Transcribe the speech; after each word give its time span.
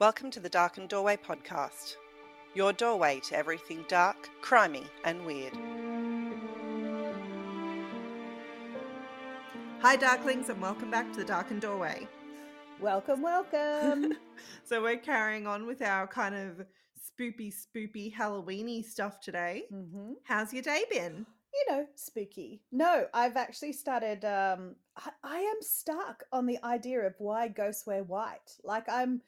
Welcome 0.00 0.30
to 0.30 0.40
the 0.40 0.48
Darkened 0.48 0.88
Doorway 0.88 1.18
podcast, 1.18 1.96
your 2.54 2.72
doorway 2.72 3.20
to 3.24 3.36
everything 3.36 3.84
dark, 3.86 4.30
crimey, 4.42 4.86
and 5.04 5.26
weird. 5.26 5.52
Hi, 9.82 9.98
Darklings, 9.98 10.48
and 10.48 10.62
welcome 10.62 10.90
back 10.90 11.12
to 11.12 11.18
the 11.18 11.24
Darkened 11.26 11.60
Doorway. 11.60 12.08
Welcome, 12.80 13.20
welcome. 13.20 14.14
so, 14.64 14.82
we're 14.82 14.96
carrying 14.96 15.46
on 15.46 15.66
with 15.66 15.82
our 15.82 16.06
kind 16.06 16.34
of 16.34 16.66
spoopy, 16.98 17.52
spoopy, 17.52 18.10
Halloweeny 18.14 18.82
stuff 18.82 19.20
today. 19.20 19.64
hmm 19.70 20.12
How's 20.24 20.54
your 20.54 20.62
day 20.62 20.84
been? 20.90 21.26
You 21.52 21.74
know, 21.74 21.86
spooky. 21.94 22.62
No, 22.72 23.04
I've 23.12 23.36
actually 23.36 23.74
started. 23.74 24.24
Um, 24.24 24.76
I, 24.96 25.10
I 25.22 25.38
am 25.40 25.60
stuck 25.60 26.24
on 26.32 26.46
the 26.46 26.58
idea 26.64 27.00
of 27.00 27.16
why 27.18 27.48
ghosts 27.48 27.86
wear 27.86 28.02
white. 28.02 28.56
Like, 28.64 28.88
I'm, 28.88 29.20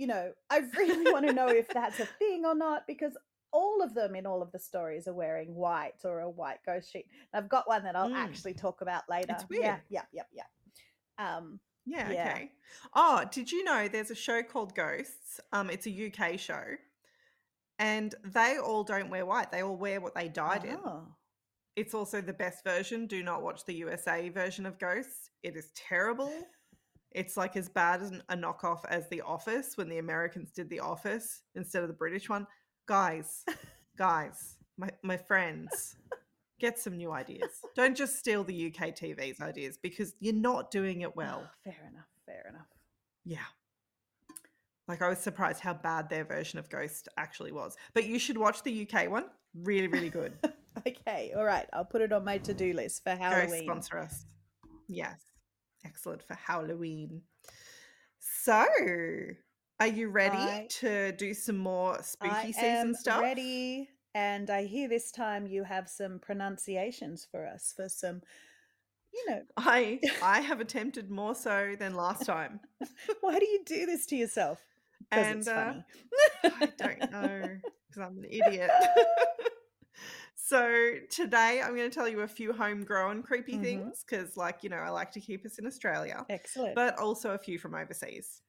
you 0.00 0.06
know, 0.06 0.32
I 0.48 0.58
really 0.78 1.12
want 1.12 1.26
to 1.26 1.32
know 1.34 1.48
if 1.48 1.68
that's 1.68 2.00
a 2.00 2.06
thing 2.06 2.44
or 2.46 2.54
not 2.54 2.86
because 2.86 3.12
all 3.52 3.82
of 3.82 3.94
them 3.94 4.14
in 4.14 4.26
all 4.26 4.40
of 4.42 4.50
the 4.52 4.58
stories 4.58 5.06
are 5.06 5.12
wearing 5.12 5.54
white 5.54 6.00
or 6.04 6.20
a 6.20 6.30
white 6.30 6.60
ghost 6.64 6.90
sheet. 6.92 7.06
And 7.32 7.42
I've 7.44 7.50
got 7.50 7.68
one 7.68 7.82
that 7.84 7.96
I'll 7.96 8.08
Mm. 8.08 8.16
actually 8.16 8.54
talk 8.54 8.80
about 8.80 9.02
later. 9.10 9.32
It's 9.34 9.48
weird. 9.48 9.64
Yeah, 9.64 9.78
yeah, 9.90 10.02
yeah, 10.12 10.22
yeah. 11.18 11.36
Um, 11.36 11.60
Yeah, 11.84 12.10
Yeah. 12.10 12.30
okay. 12.32 12.52
Oh, 12.94 13.24
did 13.30 13.50
you 13.52 13.62
know 13.64 13.88
there's 13.88 14.10
a 14.10 14.14
show 14.14 14.42
called 14.42 14.74
Ghosts? 14.74 15.40
Um, 15.52 15.68
it's 15.70 15.86
a 15.86 15.90
UK 15.90 16.38
show, 16.38 16.64
and 17.78 18.14
they 18.24 18.58
all 18.58 18.84
don't 18.84 19.10
wear 19.10 19.26
white. 19.26 19.50
They 19.50 19.62
all 19.62 19.76
wear 19.76 20.00
what 20.00 20.14
they 20.14 20.28
died 20.28 20.64
in. 20.64 20.76
oh. 20.84 21.08
It's 21.76 21.94
also 21.94 22.20
the 22.20 22.32
best 22.32 22.62
version. 22.64 23.06
Do 23.06 23.22
not 23.22 23.42
watch 23.42 23.64
the 23.64 23.74
USA 23.74 24.28
version 24.28 24.66
of 24.66 24.78
Ghosts. 24.78 25.30
It 25.42 25.56
is 25.56 25.70
terrible. 25.74 26.32
It's 27.12 27.36
like 27.36 27.56
as 27.56 27.68
bad 27.68 28.02
as 28.02 28.12
a 28.28 28.36
knockoff 28.36 28.84
as 28.88 29.08
The 29.08 29.20
Office 29.22 29.76
when 29.76 29.88
the 29.88 29.98
Americans 29.98 30.50
did 30.52 30.68
The 30.70 30.80
Office 30.80 31.42
instead 31.54 31.82
of 31.82 31.88
the 31.88 31.94
British 31.94 32.28
one. 32.28 32.46
Guys, 32.86 33.44
guys, 33.98 34.56
my, 34.78 34.90
my 35.02 35.16
friends, 35.16 35.96
get 36.60 36.78
some 36.78 36.96
new 36.96 37.10
ideas. 37.10 37.50
Don't 37.74 37.96
just 37.96 38.18
steal 38.18 38.44
the 38.44 38.66
UK 38.66 38.94
TV's 38.94 39.40
ideas 39.40 39.78
because 39.82 40.14
you're 40.20 40.34
not 40.34 40.70
doing 40.70 41.00
it 41.00 41.08
ah, 41.08 41.16
well. 41.16 41.42
Oh, 41.44 41.50
fair 41.64 41.88
enough. 41.90 42.06
Fair 42.26 42.46
enough. 42.48 42.68
Yeah. 43.24 43.38
Like 44.86 45.02
I 45.02 45.08
was 45.08 45.18
surprised 45.18 45.60
how 45.60 45.74
bad 45.74 46.08
their 46.08 46.24
version 46.24 46.58
of 46.58 46.68
Ghost 46.68 47.08
actually 47.16 47.52
was. 47.52 47.76
But 47.94 48.06
you 48.06 48.18
should 48.18 48.38
watch 48.38 48.62
the 48.62 48.88
UK 48.88 49.08
one. 49.10 49.24
Really, 49.54 49.88
really 49.88 50.10
good. 50.10 50.32
okay, 50.86 51.32
all 51.36 51.44
right. 51.44 51.66
I'll 51.72 51.84
put 51.84 52.02
it 52.02 52.12
on 52.12 52.24
my 52.24 52.38
to-do 52.38 52.72
list 52.72 53.02
for 53.04 53.10
Halloween. 53.10 53.64
sponsor 53.64 53.98
us. 53.98 54.26
Yes. 54.88 55.29
Excellent 55.84 56.22
for 56.22 56.34
Halloween. 56.34 57.22
So, 58.18 58.66
are 59.80 59.86
you 59.86 60.08
ready 60.10 60.36
I- 60.36 60.66
to 60.80 61.12
do 61.12 61.32
some 61.34 61.56
more 61.56 62.02
spooky 62.02 62.34
I 62.34 62.50
season 62.50 62.94
stuff? 62.94 63.22
ready, 63.22 63.88
and 64.14 64.50
I 64.50 64.64
hear 64.64 64.88
this 64.88 65.10
time 65.10 65.46
you 65.46 65.64
have 65.64 65.88
some 65.88 66.18
pronunciations 66.18 67.26
for 67.30 67.46
us 67.46 67.72
for 67.74 67.88
some, 67.88 68.20
you 69.12 69.30
know. 69.30 69.42
I 69.56 70.00
I 70.22 70.40
have 70.40 70.60
attempted 70.60 71.10
more 71.10 71.34
so 71.34 71.74
than 71.78 71.94
last 71.94 72.26
time. 72.26 72.60
Why 73.20 73.38
do 73.38 73.46
you 73.46 73.62
do 73.64 73.86
this 73.86 74.06
to 74.06 74.16
yourself? 74.16 74.60
Because 75.10 75.48
And 75.48 75.48
uh. 75.48 75.74
I 76.44 76.66
don't 76.78 77.10
know 77.10 77.58
because 77.88 78.02
I'm 78.02 78.18
an 78.18 78.26
idiot. 78.28 78.70
so 80.50 80.96
today 81.10 81.60
I'm 81.62 81.76
going 81.76 81.88
to 81.90 81.94
tell 81.94 82.08
you 82.08 82.20
a 82.20 82.28
few 82.28 82.52
homegrown 82.52 83.22
creepy 83.22 83.56
Mhm. 83.56 83.58
things 83.58 84.04
because, 84.08 84.36
like, 84.36 84.62
you 84.62 84.68
know, 84.70 84.76
I 84.76 84.90
like 84.90 85.12
to 85.12 85.20
keep 85.20 85.44
us 85.46 85.58
in 85.58 85.66
Australia, 85.66 86.26
Excellent. 86.30 86.80
but 86.80 86.98
also 86.98 87.32
a 87.34 87.38
few 87.38 87.58
from 87.58 87.74
overseas. 87.74 88.42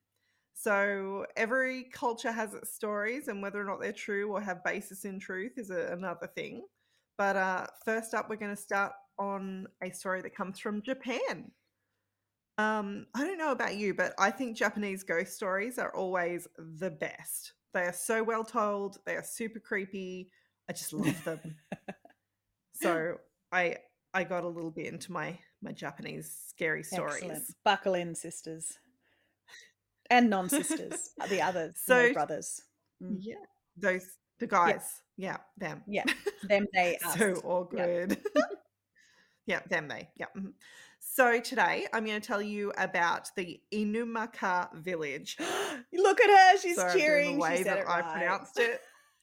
So 0.54 1.26
every 1.38 1.86
culture 1.86 2.32
has 2.32 2.54
its 2.54 2.74
stories, 2.74 3.28
and 3.28 3.42
whether 3.42 3.62
or 3.62 3.66
not 3.66 3.82
they're 3.82 3.94
true 3.94 4.32
or 4.32 4.42
have 4.42 4.64
basis 4.64 5.06
in 5.06 5.20
truth 5.20 5.54
is 5.58 5.72
a, 5.72 5.88
another 5.94 6.28
thing. 6.28 6.68
But 7.18 7.38
uh, 7.38 7.68
first 7.86 8.14
up, 8.14 8.30
we're 8.30 8.38
going 8.38 8.56
to 8.56 8.62
start 8.62 8.94
on 9.20 9.68
a 9.81 9.92
story 9.92 10.22
that 10.24 10.36
comes 10.36 10.59
from 10.59 10.81
Japan. 10.84 11.52
Um, 12.58 13.08
I 13.14 13.25
don't 13.25 13.38
know 13.38 13.52
about 13.52 13.75
you, 13.75 13.94
but 13.94 14.14
I 14.20 14.30
think 14.31 14.58
Japanese 14.58 15.04
ghost 15.04 15.34
stories 15.34 15.80
are 15.80 15.94
always 15.96 16.48
the 16.58 16.92
best. 16.92 17.54
They 17.74 17.84
are 17.84 17.94
so 17.94 18.24
well 18.24 18.44
told. 18.44 18.98
They 19.06 19.16
are 19.16 19.24
super 19.24 19.59
creepy. 19.59 20.31
I 20.70 20.74
just 20.74 20.94
love 20.94 21.24
them. 21.24 21.40
so 22.81 23.18
I 23.52 23.78
I 24.14 24.24
got 24.24 24.44
a 24.44 24.47
little 24.47 24.72
bit 24.72 24.88
into 24.88 25.12
my 25.12 25.38
my 25.62 25.72
Japanese 25.72 26.36
scary 26.50 26.84
stories. 26.84 27.16
Excellent. 27.24 27.44
Buckle 27.64 27.94
in, 27.96 28.16
sisters. 28.16 28.78
And 30.09 30.30
non-sisters, 30.30 31.12
the 31.30 31.42
others, 31.42 31.75
So- 31.86 32.08
no 32.08 32.14
brothers. 32.14 32.62
Mm. 33.02 33.18
Yeah, 33.22 33.36
those 33.78 34.06
the 34.40 34.47
guys. 34.47 35.02
Yeah, 35.18 35.38
them. 35.58 35.84
Yeah, 35.88 36.03
them, 36.44 36.68
they, 36.74 36.97
us. 37.06 37.18
so 37.18 37.36
all 37.46 37.69
Yeah. 37.74 37.86
good. 37.86 38.18
yeah, 39.46 39.59
them 39.69 39.88
they. 39.88 40.09
Yeah. 40.18 40.25
mhm. 40.38 40.53
So 41.00 41.40
today 41.40 41.88
I'm 41.94 42.06
going 42.06 42.19
to 42.19 42.25
tell 42.28 42.42
you 42.42 42.74
about 42.78 43.30
the 43.36 43.59
Inumaka 43.74 44.74
village. 44.75 45.38
Look 45.94 46.22
at 46.22 46.30
her, 46.30 46.58
she's 46.59 46.75
Sorry, 46.75 47.00
cheering. 47.00 47.34
the 47.36 47.40
way 47.40 47.58
she 47.58 47.63
said 47.63 47.78
that 47.78 47.80
it 47.84 47.88
I 47.88 48.02
pronounced 48.02 48.59
it. 48.59 48.81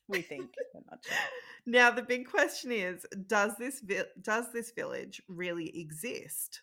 We 0.09 0.23
think. 0.23 0.55
we're 0.75 0.81
not 0.91 1.05
sure. 1.05 1.17
Now 1.67 1.91
the 1.91 2.03
big 2.03 2.31
question 2.31 2.73
is: 2.73 3.05
Does 3.27 3.57
this 3.59 3.81
vi- 3.81 4.05
does 4.23 4.47
this 4.55 4.71
village 4.71 5.21
really 5.29 5.79
exist? 5.79 6.63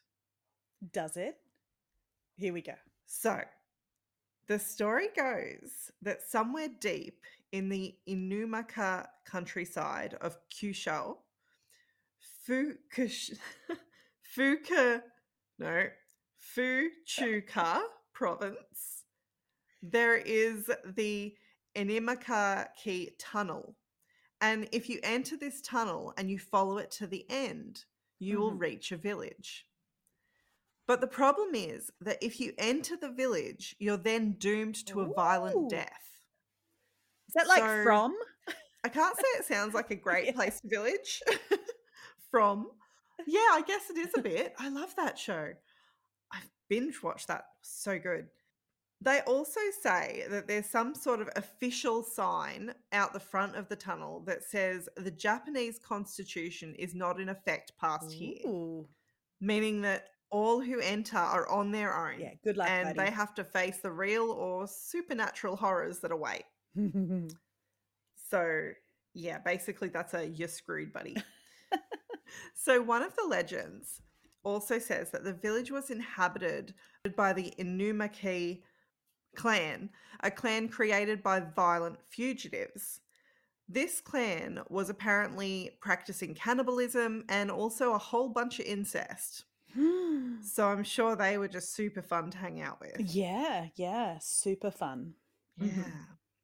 Does 0.92 1.16
it? 1.16 1.38
Here 2.38 2.54
we 2.54 2.62
go. 2.62 2.74
So, 3.06 3.42
the 4.48 4.58
story 4.58 5.10
goes 5.16 5.92
that 6.02 6.24
somewhere 6.28 6.70
deep 6.80 7.22
in 7.52 7.70
the 7.70 7.96
Inumaka 8.10 9.06
countryside 9.26 10.16
of 10.22 10.38
Kyushu, 10.50 11.18
Fukush, 12.48 13.38
Fuka, 14.38 15.02
no, 15.60 15.84
Fuchuka 16.56 17.82
province, 18.14 19.04
there 19.82 20.18
is 20.18 20.70
the 20.96 21.36
Inimaka 21.76 22.68
Key 22.76 23.12
Tunnel. 23.20 23.76
And 24.42 24.68
if 24.72 24.90
you 24.90 25.00
enter 25.04 25.38
this 25.38 25.62
tunnel 25.62 26.14
and 26.18 26.30
you 26.30 26.40
follow 26.40 26.78
it 26.78 26.92
to 26.92 27.08
the 27.08 27.26
end, 27.30 27.86
you 28.20 28.40
will 28.40 28.52
Mhm. 28.52 28.60
reach 28.60 28.92
a 28.92 28.98
village. 28.98 29.68
But 30.88 31.02
the 31.02 31.08
problem 31.08 31.56
is 31.56 31.92
that 32.02 32.22
if 32.22 32.40
you 32.40 32.54
enter 32.58 32.96
the 32.96 33.10
village, 33.10 33.76
you're 33.80 33.98
then 33.98 34.34
doomed 34.34 34.86
to 34.88 35.02
a 35.02 35.10
Ooh. 35.10 35.14
violent 35.14 35.70
death. 35.70 36.22
Is 37.28 37.34
that 37.34 37.48
like 37.48 37.64
So- 37.64 37.84
from? 37.84 38.18
I 38.84 38.90
can't 38.90 39.16
say 39.18 39.28
it 39.40 39.46
sounds 39.46 39.74
like 39.74 39.90
a 39.90 39.96
great 40.08 40.26
Yeah. 40.28 40.32
place 40.34 40.62
to 40.62 40.68
village 40.68 41.24
from. 42.30 42.72
Yeah, 43.26 43.50
I 43.52 43.62
guess 43.66 43.90
it 43.90 43.98
is 43.98 44.14
a 44.16 44.22
bit. 44.22 44.54
I 44.60 44.70
love 44.70 44.96
that 44.98 45.18
show. 45.18 45.54
I've 46.32 46.50
binge 46.68 47.02
watched 47.02 47.28
that. 47.30 47.46
So 47.62 47.98
good. 47.98 48.30
They 49.02 49.20
also 49.22 49.60
say 49.82 50.26
that 50.30 50.48
there's 50.48 50.66
some 50.66 50.96
sort 50.96 51.22
of 51.22 51.30
official 51.36 52.02
sign 52.02 52.74
out 52.92 53.14
the 53.14 53.20
front 53.20 53.56
of 53.56 53.68
the 53.70 53.76
tunnel 53.76 54.24
that 54.26 54.44
says 54.44 54.90
the 54.98 55.12
Japanese 55.12 55.78
constitution 55.80 56.74
is 56.76 56.96
not 56.96 57.20
in 57.20 57.30
effect 57.30 57.74
past 57.80 58.12
here, 58.12 58.84
meaning 59.42 59.82
that 59.82 60.10
all 60.32 60.60
who 60.60 60.80
enter 60.80 61.18
are 61.18 61.48
on 61.50 61.72
their 61.72 61.96
own 61.96 62.20
Yeah, 62.20 62.34
good 62.44 62.58
luck, 62.58 62.70
and 62.70 62.98
they 62.98 63.12
have 63.12 63.36
to 63.36 63.44
face 63.44 63.78
the 63.78 63.92
real 63.92 64.32
or 64.32 64.68
supernatural 64.68 65.56
horrors 65.56 66.00
that 66.00 66.12
await. 66.12 66.44
So, 68.30 68.70
yeah, 69.14 69.38
basically 69.38 69.90
that's 69.90 70.14
a 70.14 70.28
you're 70.28 70.48
screwed, 70.48 70.92
buddy. 70.92 71.16
so, 72.56 72.82
one 72.82 73.04
of 73.04 73.16
the 73.16 73.28
legends 73.30 74.02
also 74.44 74.80
says 74.80 75.12
that 75.12 75.24
the 75.24 75.34
village 75.34 75.72
was 75.72 75.92
inhabited 75.92 76.74
by 77.16 77.34
the 77.34 77.54
Inumaki 77.60 78.64
clan, 79.36 79.90
a 80.22 80.32
clan 80.32 80.70
created 80.70 81.22
by 81.24 81.40
violent 81.42 82.00
fugitives. 82.04 83.02
This 83.68 84.00
clan 84.02 84.62
was 84.70 84.90
apparently 84.90 85.78
practicing 85.82 86.36
cannibalism 86.36 87.26
and 87.30 87.50
also 87.50 87.94
a 87.94 87.98
whole 87.98 88.30
bunch 88.30 88.60
of 88.60 88.66
incest. 88.66 89.46
So 90.44 90.68
I'm 90.68 90.84
sure 90.84 91.16
they 91.16 91.38
were 91.38 91.48
just 91.48 91.74
super 91.74 92.02
fun 92.02 92.30
to 92.32 92.38
hang 92.38 92.62
out 92.62 92.80
with. 92.80 93.00
yeah, 93.00 93.68
yeah, 93.76 94.20
super 94.22 94.70
fun. 94.72 95.16
Yeah. 95.58 95.70
Mhm. 95.72 95.92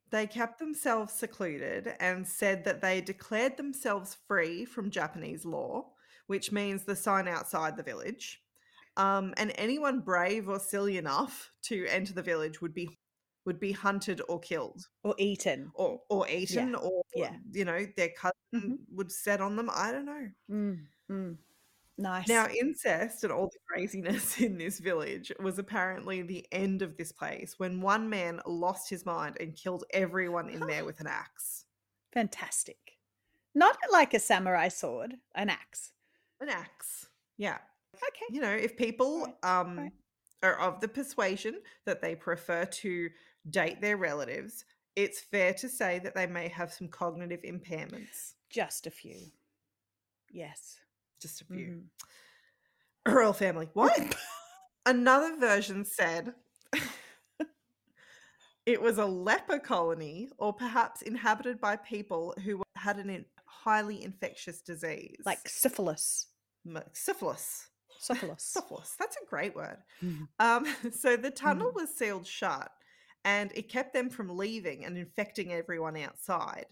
They 0.10 0.28
kept 0.28 0.60
themselves 0.60 1.14
secluded 1.14 1.96
and 2.00 2.28
said 2.28 2.64
that 2.66 2.82
they 2.82 3.00
declared 3.00 3.58
themselves 3.58 4.18
free 4.28 4.66
from 4.66 4.90
Japanese 4.90 5.46
law, 5.46 5.92
which 6.28 6.52
means 6.52 6.84
the 6.84 6.96
sign 6.96 7.28
outside 7.28 7.78
the 7.78 7.84
village. 7.84 8.41
Um, 8.98 9.34
and 9.38 9.54
anyone 9.56 10.02
brave 10.02 10.50
or 10.50 10.60
silly 10.60 10.98
enough 10.98 11.52
to 11.64 11.86
enter 11.88 12.14
the 12.14 12.22
village 12.24 12.62
would 12.62 12.74
be 12.74 12.90
would 13.46 13.60
be 13.60 13.72
hunted 13.72 14.22
or 14.30 14.40
killed 14.40 14.86
Or 15.04 15.16
eaten. 15.18 15.72
or 15.74 16.00
or 16.10 16.28
eaten 16.30 16.76
or 16.76 17.02
yeah. 17.16 17.36
you 17.52 17.66
know 17.66 17.86
their 17.98 18.10
cousin 18.10 18.34
Mhm. 18.54 18.78
would 18.96 19.12
set 19.12 19.42
on 19.42 19.56
them. 19.56 19.70
I 19.74 19.92
don't 19.92 20.06
know. 20.06 20.28
Mm, 20.50 20.86
mm. 21.10 21.38
Nice. 21.98 22.28
Now, 22.28 22.48
incest 22.50 23.24
and 23.24 23.32
all 23.34 23.48
the 23.48 23.60
craziness 23.68 24.40
in 24.42 24.58
this 24.58 24.80
village 24.80 25.32
was 25.40 25.58
apparently 25.60 26.22
the 26.22 26.46
end 26.52 26.82
of 26.82 26.98
this 26.98 27.12
place 27.12 27.58
when 27.60 27.82
one 27.82 28.10
man 28.10 28.42
lost 28.46 28.90
his 28.90 29.06
mind 29.06 29.38
and 29.40 29.56
killed 29.56 29.84
everyone 29.92 30.50
in 30.50 30.60
there 30.68 30.84
with 30.86 31.00
an 31.00 31.08
axe. 31.08 31.66
Fantastic. 32.14 32.98
Not 33.56 33.78
like 33.92 34.14
a 34.14 34.20
samurai 34.20 34.68
sword, 34.70 35.16
an 35.36 35.50
axe. 35.50 35.94
An 36.40 36.50
axe. 36.50 37.08
Yeah. 37.38 37.60
Okay. 38.08 38.26
You 38.36 38.42
know, 38.42 38.52
if 38.52 38.76
people 38.78 39.28
um 39.44 39.78
right. 39.78 39.92
are 40.44 40.60
of 40.60 40.80
the 40.82 40.88
persuasion 40.88 41.60
that 41.86 42.02
they 42.02 42.16
prefer 42.16 42.66
to 42.66 43.10
date 43.50 43.82
their 43.82 43.98
relatives, 43.98 44.66
it's 44.96 45.20
fair 45.20 45.54
to 45.56 45.70
say 45.70 46.00
that 46.00 46.16
they 46.16 46.28
may 46.28 46.48
have 46.48 46.72
some 46.74 46.88
cognitive 46.88 47.42
impairments. 47.44 48.34
Just 48.50 48.88
a 48.88 48.92
few. 48.92 49.32
Yes. 50.32 50.78
Just 51.22 51.42
a 51.42 51.46
few. 51.46 51.84
Mhm. 53.08 53.14
Royal 53.16 53.34
family. 53.34 53.68
What? 53.74 54.16
Another 54.86 55.36
version 55.40 55.84
said 55.86 56.34
it 58.68 58.80
was 58.80 59.00
a 59.00 59.06
leper 59.06 59.58
colony 59.58 60.30
or 60.38 60.54
perhaps 60.54 61.02
inhabited 61.02 61.60
by 61.60 61.76
people 61.78 62.36
who 62.46 62.62
had 62.76 62.98
an 62.98 63.10
in- 63.10 63.26
highly 63.46 64.04
infectious 64.04 64.62
disease. 64.62 65.18
Like 65.26 65.40
syphilis. 65.48 66.28
M- 66.68 66.84
syphilis. 66.94 67.70
Syphilis. 68.02 68.44
Syphilis. 68.44 68.96
That's 69.00 69.16
a 69.18 69.26
great 69.30 69.56
word. 69.56 69.78
Mhm. 70.02 70.28
Um, 70.40 70.66
so 70.92 71.16
the 71.18 71.32
tunnel 71.32 71.72
Mhm. 71.72 71.76
was 71.76 71.96
sealed 71.96 72.26
shut 72.28 72.72
and 73.24 73.52
it 73.54 73.70
kept 73.70 73.94
them 73.94 74.10
from 74.10 74.36
leaving 74.36 74.86
and 74.86 74.98
infecting 74.98 75.54
everyone 75.54 75.96
outside. 75.98 76.66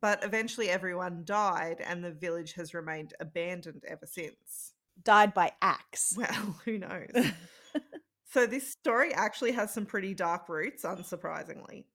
But 0.00 0.22
eventually 0.22 0.68
everyone 0.68 1.24
died 1.24 1.80
and 1.80 2.04
the 2.04 2.12
village 2.12 2.52
has 2.52 2.74
remained 2.74 3.14
abandoned 3.20 3.84
ever 3.88 4.06
since. 4.06 4.74
Died 5.02 5.32
by 5.34 5.52
axe. 5.62 6.14
Well, 6.16 6.58
who 6.64 6.78
knows? 6.78 7.10
so 8.30 8.46
this 8.46 8.70
story 8.70 9.14
actually 9.14 9.52
has 9.52 9.72
some 9.72 9.86
pretty 9.86 10.14
dark 10.14 10.48
roots, 10.48 10.84
unsurprisingly. 10.84 11.86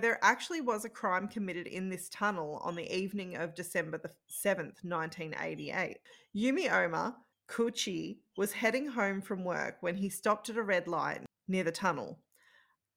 There 0.00 0.18
actually 0.22 0.60
was 0.60 0.84
a 0.84 0.88
crime 0.90 1.26
committed 1.26 1.66
in 1.66 1.88
this 1.88 2.08
tunnel 2.10 2.60
on 2.62 2.76
the 2.76 2.94
evening 2.94 3.36
of 3.36 3.54
December 3.54 3.98
the 3.98 4.12
7th, 4.28 4.84
1988. 4.84 5.98
Yumi 6.36 6.70
Oma 6.70 7.16
Kuchi 7.48 8.18
was 8.36 8.52
heading 8.52 8.86
home 8.86 9.20
from 9.20 9.44
work 9.44 9.78
when 9.80 9.96
he 9.96 10.08
stopped 10.08 10.48
at 10.50 10.56
a 10.56 10.62
red 10.62 10.86
light 10.86 11.24
near 11.48 11.64
the 11.64 11.72
tunnel. 11.72 12.20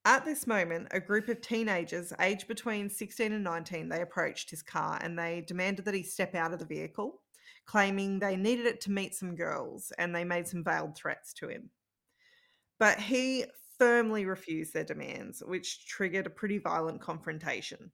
At 0.03 0.25
this 0.25 0.47
moment, 0.47 0.87
a 0.91 0.99
group 0.99 1.29
of 1.29 1.41
teenagers 1.41 2.11
aged 2.19 2.47
between 2.47 2.89
16 2.89 3.31
and 3.31 3.43
19, 3.43 3.87
they 3.87 4.01
approached 4.01 4.49
his 4.49 4.63
car 4.63 4.99
and 5.01 5.17
they 5.17 5.41
demanded 5.47 5.85
that 5.85 5.93
he 5.93 6.03
step 6.03 6.35
out 6.35 6.53
of 6.53 6.59
the 6.59 6.65
vehicle, 6.65 7.21
claiming 7.65 8.19
they 8.19 8.35
needed 8.35 8.65
it 8.65 8.81
to 8.81 8.91
meet 8.91 9.15
some 9.15 9.35
girls 9.35 9.91
and 9.97 10.13
they 10.13 10.23
made 10.23 10.47
some 10.47 10.63
veiled 10.63 10.95
threats 10.95 11.33
to 11.33 11.47
him. 11.47 11.69
But 12.79 12.99
he 12.99 13.45
firmly 13.77 14.25
refused 14.25 14.73
their 14.73 14.83
demands, 14.83 15.41
which 15.45 15.85
triggered 15.87 16.25
a 16.25 16.31
pretty 16.31 16.57
violent 16.57 16.99
confrontation. 16.99 17.91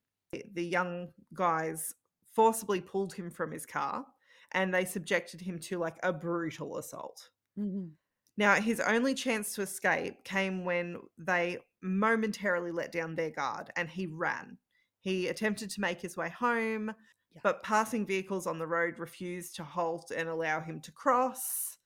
The 0.54 0.66
young 0.66 1.10
guys 1.34 1.94
forcibly 2.34 2.82
pulled 2.82 3.14
him 3.14 3.30
from 3.30 3.52
his 3.52 3.66
car 3.66 4.06
and 4.52 4.74
they 4.74 4.86
subjected 4.86 5.42
him 5.42 5.60
to 5.60 5.78
like 5.78 5.98
a 6.04 6.14
brutal 6.14 6.78
assault. 6.78 7.30
Mhm. 7.58 7.96
Now, 8.38 8.56
his 8.62 8.80
only 8.80 9.14
chance 9.16 9.56
to 9.56 9.62
escape 9.64 10.24
came 10.24 10.64
when 10.64 11.02
they 11.18 11.60
momentarily 11.82 12.72
let 12.72 12.92
down 12.92 13.16
their 13.16 13.32
guard 13.32 13.72
and 13.76 13.90
he 13.90 14.08
ran. 14.08 14.60
He 15.00 15.28
attempted 15.28 15.70
to 15.72 15.82
make 15.82 16.02
his 16.02 16.16
way 16.18 16.30
home, 16.30 16.94
Yeah. 17.34 17.42
but 17.44 17.64
passing 17.64 18.06
vehicles 18.06 18.46
on 18.48 18.60
the 18.60 18.68
road 18.68 19.00
refused 19.00 19.56
to 19.56 19.64
halt 19.64 20.12
and 20.12 20.30
allow 20.30 20.62
him 20.62 20.82
to 20.82 20.92
cross. 20.92 21.78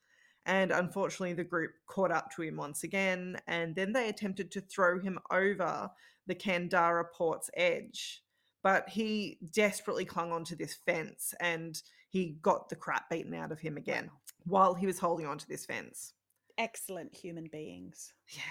And 0.45 0.71
unfortunately, 0.71 1.33
the 1.33 1.43
group 1.43 1.71
caught 1.85 2.11
up 2.11 2.31
to 2.31 2.41
him 2.41 2.57
once 2.57 2.83
again, 2.83 3.39
and 3.47 3.75
then 3.75 3.93
they 3.93 4.09
attempted 4.09 4.51
to 4.51 4.61
throw 4.61 4.99
him 4.99 5.19
over 5.29 5.91
the 6.25 6.35
Kandara 6.35 7.11
port's 7.11 7.49
edge. 7.53 8.23
But 8.63 8.87
he 8.89 9.39
desperately 9.51 10.05
clung 10.05 10.31
onto 10.31 10.55
this 10.55 10.75
fence 10.75 11.33
and 11.39 11.81
he 12.09 12.37
got 12.41 12.69
the 12.69 12.75
crap 12.75 13.09
beaten 13.09 13.33
out 13.33 13.51
of 13.51 13.59
him 13.59 13.77
again 13.77 14.09
while 14.45 14.73
he 14.73 14.85
was 14.85 14.99
holding 14.99 15.25
onto 15.25 15.47
this 15.47 15.65
fence. 15.65 16.13
Excellent 16.57 17.15
human 17.15 17.47
beings. 17.51 18.13
Yeah, 18.27 18.41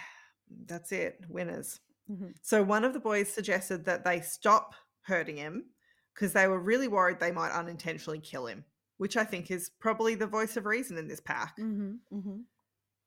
that's 0.67 0.91
it. 0.93 1.21
Winners. 1.29 1.81
Mhm. 2.11 2.35
So 2.43 2.63
one 2.63 2.85
of 2.85 2.93
the 2.93 3.01
boys 3.01 3.33
suggested 3.33 3.85
that 3.85 4.05
they 4.05 4.21
stop 4.21 4.75
hurting 5.03 5.37
him 5.37 5.67
because 6.15 6.33
they 6.33 6.49
were 6.49 6.59
really 6.61 6.89
worried 6.89 7.21
they 7.21 7.31
might 7.31 7.53
unintentionally 7.53 8.19
kill 8.19 8.47
him, 8.47 8.65
which 8.97 9.17
I 9.17 9.25
think 9.25 9.51
is 9.51 9.71
probably 9.79 10.17
the 10.17 10.27
voice 10.27 10.57
of 10.57 10.67
reason 10.67 10.99
in 10.99 11.07
this 11.07 11.21
pack. 11.21 11.57
Mhm. 11.57 12.01
Mhm. 12.13 12.45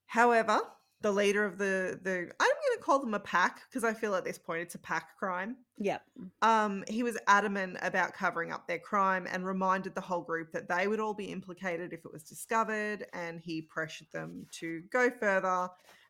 However, 0.05 0.61
the 1.01 1.11
leader 1.11 1.43
of 1.45 1.57
the 1.57 1.99
the 2.01 2.31
to 2.39 2.52
call 2.83 2.99
them 2.99 3.13
a 3.13 3.19
pack 3.19 3.61
because 3.69 3.83
I 3.83 3.93
feel 3.93 4.13
at 4.15 4.25
this 4.25 4.37
point 4.37 4.61
it's 4.61 4.75
a 4.75 4.79
pack 4.79 5.17
crime. 5.17 5.55
Yep. 5.77 6.03
Um, 6.41 6.83
he 6.87 7.01
was 7.01 7.17
adamant 7.27 7.77
about 7.81 8.13
covering 8.13 8.51
up 8.51 8.67
their 8.67 8.79
crime 8.79 9.25
and 9.31 9.45
reminded 9.45 9.95
the 9.95 10.01
whole 10.01 10.21
group 10.21 10.51
that 10.51 10.67
they 10.67 10.87
would 10.87 10.99
all 10.99 11.13
be 11.13 11.25
implicated 11.25 11.93
if 11.93 12.05
it 12.05 12.11
was 12.11 12.23
discovered, 12.23 13.05
and 13.13 13.39
he 13.39 13.61
pressured 13.61 14.07
them 14.11 14.45
to 14.59 14.81
go 14.91 15.09
further 15.09 15.69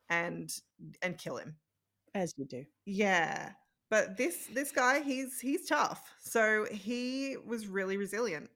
and 0.09 0.51
and 1.01 1.17
kill 1.17 1.37
him. 1.37 1.55
As 2.15 2.33
you 2.37 2.45
do. 2.45 2.65
Yeah. 2.85 3.51
But 3.89 4.17
this 4.17 4.47
this 4.51 4.71
guy, 4.71 5.01
he's 5.01 5.39
he's 5.39 5.67
tough. 5.67 6.11
So 6.19 6.65
he 6.71 7.37
was 7.45 7.67
really 7.67 7.97
resilient. 7.97 8.49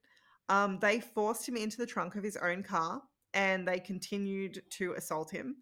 Um, 0.50 0.80
they 0.80 1.00
forced 1.00 1.48
him 1.48 1.58
into 1.58 1.78
the 1.78 1.86
trunk 1.86 2.16
of 2.16 2.24
his 2.24 2.38
own 2.38 2.64
car 2.64 3.02
and 3.34 3.68
they 3.68 3.80
continued 3.80 4.64
to 4.72 4.94
assault 4.94 5.30
him. 5.30 5.58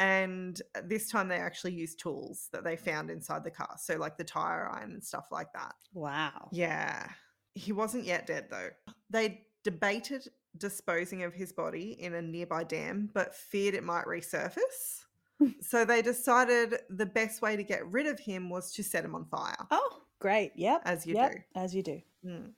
And 0.00 0.60
this 0.84 1.10
time 1.10 1.28
they 1.28 1.36
actually 1.36 1.74
used 1.74 1.98
tools 1.98 2.48
that 2.52 2.64
they 2.64 2.74
found 2.74 3.10
inside 3.10 3.44
the 3.44 3.50
car. 3.50 3.76
So 3.78 3.96
like 3.98 4.16
the 4.16 4.24
tire 4.24 4.66
iron 4.66 4.92
and 4.92 5.04
stuff 5.04 5.26
like 5.30 5.52
that. 5.52 5.74
Wow. 5.92 6.48
Yeah. 6.52 7.06
He 7.54 7.72
wasn't 7.72 8.06
yet 8.06 8.26
dead 8.26 8.46
though. 8.50 8.70
They 9.10 9.42
debated 9.62 10.26
disposing 10.56 11.22
of 11.22 11.34
his 11.34 11.52
body 11.52 11.98
in 12.00 12.14
a 12.14 12.22
nearby 12.22 12.64
dam, 12.64 13.10
but 13.12 13.34
feared 13.34 13.74
it 13.74 13.84
might 13.84 14.06
resurface. 14.06 15.04
so 15.60 15.84
they 15.84 16.00
decided 16.00 16.76
the 16.88 17.04
best 17.04 17.42
way 17.42 17.54
to 17.56 17.62
get 17.62 17.86
rid 17.92 18.06
of 18.06 18.18
him 18.18 18.48
was 18.48 18.72
to 18.72 18.82
set 18.82 19.04
him 19.04 19.14
on 19.14 19.26
fire, 19.26 19.54
Oh, 19.70 19.98
great. 20.18 20.52
Yep. 20.56 20.80
as 20.86 21.06
you 21.06 21.14
yep. 21.14 21.32
do. 21.32 21.38
As 21.54 21.74
you 21.74 21.82
do. 21.82 22.00
Mm. 22.24 22.52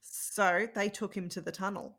So 0.00 0.68
they 0.76 0.88
took 0.90 1.12
him 1.12 1.28
to 1.30 1.40
the 1.40 1.50
tunnel. 1.50 1.98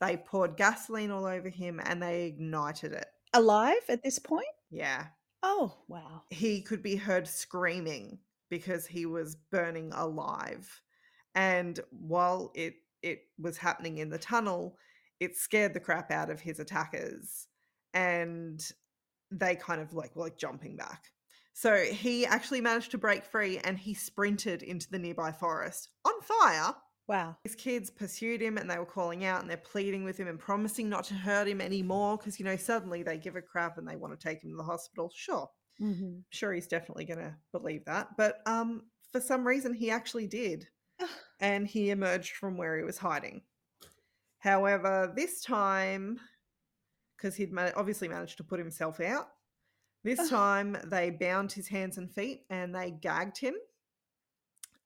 They 0.00 0.16
poured 0.16 0.56
gasoline 0.56 1.12
all 1.12 1.24
over 1.24 1.48
him 1.48 1.80
and 1.84 2.02
they 2.02 2.24
ignited 2.24 2.92
it. 2.94 3.06
Alive 3.34 3.82
at 3.88 4.02
this 4.02 4.18
point? 4.18 4.46
Yeah. 4.70 5.06
Oh, 5.42 5.76
wow. 5.88 6.22
he 6.30 6.62
could 6.62 6.82
be 6.82 6.96
heard 6.96 7.28
screaming 7.28 8.18
because 8.48 8.86
he 8.86 9.04
was 9.04 9.36
burning 9.50 9.92
alive 9.92 10.80
and 11.34 11.80
while 11.90 12.50
it 12.54 12.76
it 13.02 13.24
was 13.38 13.58
happening 13.58 13.98
in 13.98 14.08
the 14.08 14.16
tunnel 14.18 14.78
it 15.20 15.36
scared 15.36 15.74
the 15.74 15.80
crap 15.80 16.10
out 16.10 16.30
of 16.30 16.40
his 16.40 16.60
attackers 16.60 17.46
and 17.92 18.70
they 19.30 19.54
kind 19.56 19.80
of 19.82 19.92
like 19.92 20.16
were 20.16 20.22
like 20.24 20.38
jumping 20.38 20.76
back 20.76 21.10
so 21.52 21.76
he 21.76 22.24
actually 22.24 22.60
managed 22.60 22.90
to 22.92 22.98
break 22.98 23.24
free 23.24 23.58
and 23.58 23.78
he 23.78 23.92
sprinted 23.94 24.62
into 24.62 24.88
the 24.90 24.98
nearby 24.98 25.30
forest 25.30 25.90
on 26.06 26.12
fire 26.22 26.74
Wow. 27.06 27.36
his 27.44 27.54
kids 27.54 27.90
pursued 27.90 28.40
him 28.40 28.56
and 28.56 28.70
they 28.70 28.78
were 28.78 28.86
calling 28.86 29.26
out 29.26 29.42
and 29.42 29.50
they're 29.50 29.58
pleading 29.58 30.04
with 30.04 30.16
him 30.16 30.26
and 30.26 30.38
promising 30.38 30.88
not 30.88 31.04
to 31.04 31.14
hurt 31.14 31.46
him 31.46 31.60
anymore 31.60 32.16
because 32.16 32.38
you 32.38 32.46
know 32.46 32.56
suddenly 32.56 33.02
they 33.02 33.18
give 33.18 33.36
a 33.36 33.42
crap 33.42 33.76
and 33.76 33.86
they 33.86 33.96
want 33.96 34.18
to 34.18 34.28
take 34.28 34.42
him 34.42 34.50
to 34.50 34.56
the 34.56 34.62
hospital 34.62 35.10
sure 35.14 35.48
Mm-hmm. 35.82 36.18
sure 36.30 36.52
he's 36.52 36.68
definitely 36.68 37.04
going 37.04 37.18
to 37.18 37.34
believe 37.50 37.84
that 37.86 38.10
but 38.16 38.38
um 38.46 38.82
for 39.10 39.20
some 39.20 39.44
reason 39.44 39.74
he 39.74 39.90
actually 39.90 40.28
did 40.28 40.68
and 41.40 41.66
he 41.66 41.90
emerged 41.90 42.36
from 42.36 42.56
where 42.56 42.78
he 42.78 42.84
was 42.84 42.96
hiding 42.96 43.42
however 44.38 45.12
this 45.16 45.42
time 45.42 46.20
because 47.16 47.34
he'd 47.34 47.52
ma- 47.52 47.72
obviously 47.74 48.06
managed 48.06 48.36
to 48.36 48.44
put 48.44 48.60
himself 48.60 49.00
out 49.00 49.30
this 50.04 50.28
time 50.30 50.76
they 50.86 51.10
bound 51.10 51.50
his 51.50 51.66
hands 51.66 51.98
and 51.98 52.08
feet 52.08 52.44
and 52.50 52.72
they 52.72 52.92
gagged 52.92 53.36
him 53.38 53.54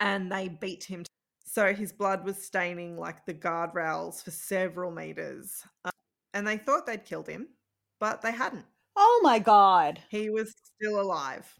and 0.01 0.33
they 0.33 0.49
beat 0.49 0.85
him 0.85 1.05
so 1.49 1.73
his 1.75 1.93
blood 1.93 2.25
was 2.25 2.43
staining 2.43 2.97
like 2.99 3.25
the 3.27 3.35
guardrails 3.35 4.23
for 4.23 4.31
several 4.31 4.91
meters 4.91 5.63
Um, 5.85 5.93
and 6.35 6.47
they 6.47 6.59
thought 6.59 6.87
they'd 6.87 7.05
killed 7.05 7.29
him 7.29 7.49
but 8.01 8.23
they 8.23 8.33
hadn't 8.33 8.67
Oh 8.97 9.21
my 9.23 9.39
God. 9.39 10.01
he 10.11 10.31
was 10.31 10.55
still 10.77 11.01
alive 11.01 11.59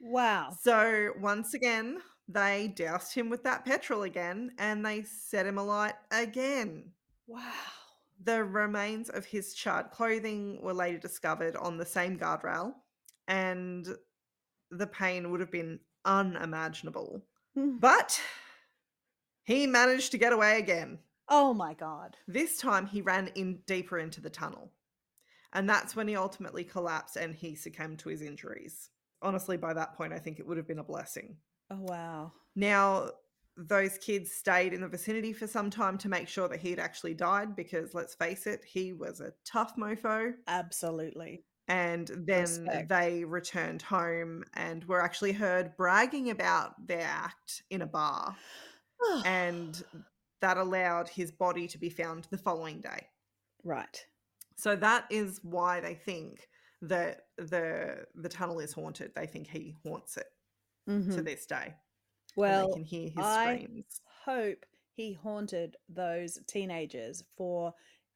Wow. 0.00 0.56
So 0.60 1.12
once 1.20 1.54
again, 1.54 1.98
they 2.28 2.68
doused 2.68 3.12
him 3.14 3.28
with 3.30 3.42
that 3.44 3.64
petrol 3.64 4.04
again 4.04 4.52
and 4.58 4.84
they 4.86 5.02
set 5.02 5.44
him 5.46 5.58
alight 5.58 5.94
again. 6.12 6.92
Wow. 7.26 7.52
The 8.22 8.44
remains 8.44 9.10
of 9.10 9.24
his 9.24 9.54
charred 9.54 9.90
clothing 9.90 10.60
were 10.62 10.72
later 10.74 10.98
discovered 10.98 11.56
on 11.56 11.76
the 11.76 11.86
same 11.86 12.18
guardrail, 12.18 12.74
and 13.28 13.86
the 14.70 14.86
pain 14.86 15.30
would 15.30 15.40
have 15.40 15.50
been 15.52 15.80
unimaginable. 16.04 17.22
Mm. 17.56 17.80
But 17.80 18.20
he 19.48 19.66
managed 19.66 20.10
to 20.10 20.18
get 20.18 20.34
away 20.34 20.58
again. 20.58 20.98
Oh 21.26 21.54
my 21.54 21.72
god. 21.72 22.18
This 22.26 22.58
time 22.58 22.86
he 22.86 23.00
ran 23.00 23.28
in 23.28 23.60
deeper 23.66 23.98
into 23.98 24.20
the 24.20 24.28
tunnel. 24.28 24.72
And 25.54 25.66
that's 25.66 25.96
when 25.96 26.06
he 26.06 26.16
ultimately 26.16 26.64
collapsed 26.64 27.16
and 27.16 27.34
he 27.34 27.54
succumbed 27.54 27.98
to 28.00 28.10
his 28.10 28.20
injuries. 28.20 28.90
Honestly, 29.22 29.56
by 29.56 29.72
that 29.72 29.94
point, 29.94 30.12
I 30.12 30.18
think 30.18 30.38
it 30.38 30.46
would 30.46 30.58
have 30.58 30.68
been 30.68 30.80
a 30.80 30.84
blessing. 30.84 31.38
Oh 31.70 31.80
wow. 31.80 32.32
Now, 32.56 33.08
those 33.56 33.96
kids 33.96 34.32
stayed 34.32 34.74
in 34.74 34.82
the 34.82 34.86
vicinity 34.88 35.32
for 35.32 35.46
some 35.46 35.70
time 35.70 35.96
to 35.98 36.10
make 36.10 36.28
sure 36.28 36.48
that 36.48 36.60
he'd 36.60 36.78
actually 36.78 37.14
died 37.14 37.56
because 37.56 37.94
let's 37.94 38.14
face 38.14 38.46
it, 38.46 38.62
he 38.66 38.92
was 38.92 39.22
a 39.22 39.32
tough 39.46 39.76
mofo. 39.76 40.34
Absolutely. 40.46 41.42
And 41.68 42.06
then 42.26 42.42
Respect. 42.42 42.90
they 42.90 43.24
returned 43.24 43.80
home 43.80 44.44
and 44.52 44.84
were 44.84 45.02
actually 45.02 45.32
heard 45.32 45.74
bragging 45.78 46.28
about 46.28 46.86
their 46.86 47.08
act 47.08 47.62
in 47.70 47.80
a 47.80 47.86
bar. 47.86 48.36
And 49.24 49.82
that 50.40 50.56
allowed 50.56 51.08
his 51.08 51.32
body 51.32 51.66
to 51.68 51.78
be 51.78 51.90
found 51.90 52.24
the 52.30 52.38
following 52.38 52.80
day. 52.80 53.08
right. 53.64 54.06
So 54.56 54.74
that 54.76 55.06
is 55.10 55.40
why 55.42 55.80
they 55.80 55.94
think 55.94 56.48
that 56.82 57.28
the 57.36 58.06
the 58.14 58.28
tunnel 58.28 58.60
is 58.60 58.72
haunted. 58.72 59.14
They 59.14 59.26
think 59.26 59.46
he 59.48 59.74
haunts 59.84 60.16
it 60.16 60.26
to 61.10 61.22
Mhm. 61.22 61.24
this 61.24 61.46
day. 61.46 61.76
Well, 62.36 62.72
can 62.72 62.84
hear 62.84 63.10
his 63.10 63.16
I 63.16 63.44
screams. 63.44 64.00
hope 64.24 64.64
he 64.92 65.12
haunted 65.14 65.76
those 65.88 66.38
teenagers 66.46 67.22
for 67.36 67.74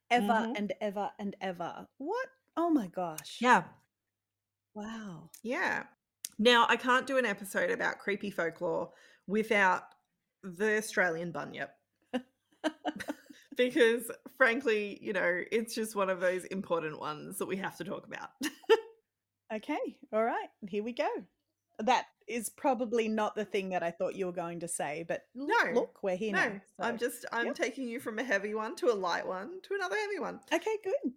ever 0.09 0.47
Mhm. 0.47 0.53
and 0.55 0.73
ever 0.81 1.13
and 1.19 1.35
ever. 1.41 1.87
What? 1.97 2.29
Oh 2.57 2.69
my 2.69 2.87
gosh. 2.87 3.41
Yeah, 3.41 3.73
Wow. 4.73 5.31
yeah. 5.41 5.87
Now 6.37 6.65
I 6.69 6.77
can't 6.77 7.07
do 7.07 7.17
an 7.17 7.25
episode 7.25 7.69
about 7.71 7.99
creepy 7.99 8.31
folklore 8.31 8.93
without 9.27 9.92
the 10.43 10.77
Australian 10.77 11.31
bunyip. 11.31 11.71
because 13.57 14.11
frankly, 14.37 14.99
you 15.01 15.13
know, 15.13 15.41
it's 15.51 15.73
just 15.75 15.95
one 15.95 16.09
of 16.09 16.19
those 16.19 16.43
important 16.45 16.99
ones 16.99 17.37
that 17.37 17.47
we 17.47 17.57
have 17.57 17.77
to 17.77 17.83
talk 17.83 18.05
about. 18.05 18.29
Okay. 19.53 19.97
All 20.11 20.23
right. 20.23 20.49
Here 20.67 20.83
we 20.83 20.93
go. 20.93 21.09
That 21.79 22.05
is 22.27 22.49
probably 22.49 23.07
not 23.07 23.35
the 23.35 23.45
thing 23.45 23.69
that 23.69 23.83
I 23.83 23.91
thought 23.91 24.15
you 24.15 24.25
were 24.25 24.31
going 24.31 24.59
to 24.61 24.67
say, 24.67 25.05
but 25.07 25.23
No, 25.35 25.71
look, 25.73 25.99
we're 26.01 26.15
here 26.15 26.31
no, 26.31 26.39
now. 26.39 26.61
I'm 26.79 26.97
just 26.97 27.25
I'm 27.31 27.47
yep. 27.47 27.55
taking 27.55 27.87
you 27.87 27.99
from 27.99 28.19
a 28.19 28.23
heavy 28.23 28.53
one 28.53 28.75
to 28.77 28.91
a 28.91 28.95
light 28.95 29.27
one 29.27 29.59
to 29.63 29.75
another 29.75 29.95
heavy 29.95 30.19
one. 30.19 30.39
Okay, 30.51 30.77
good. 30.83 31.13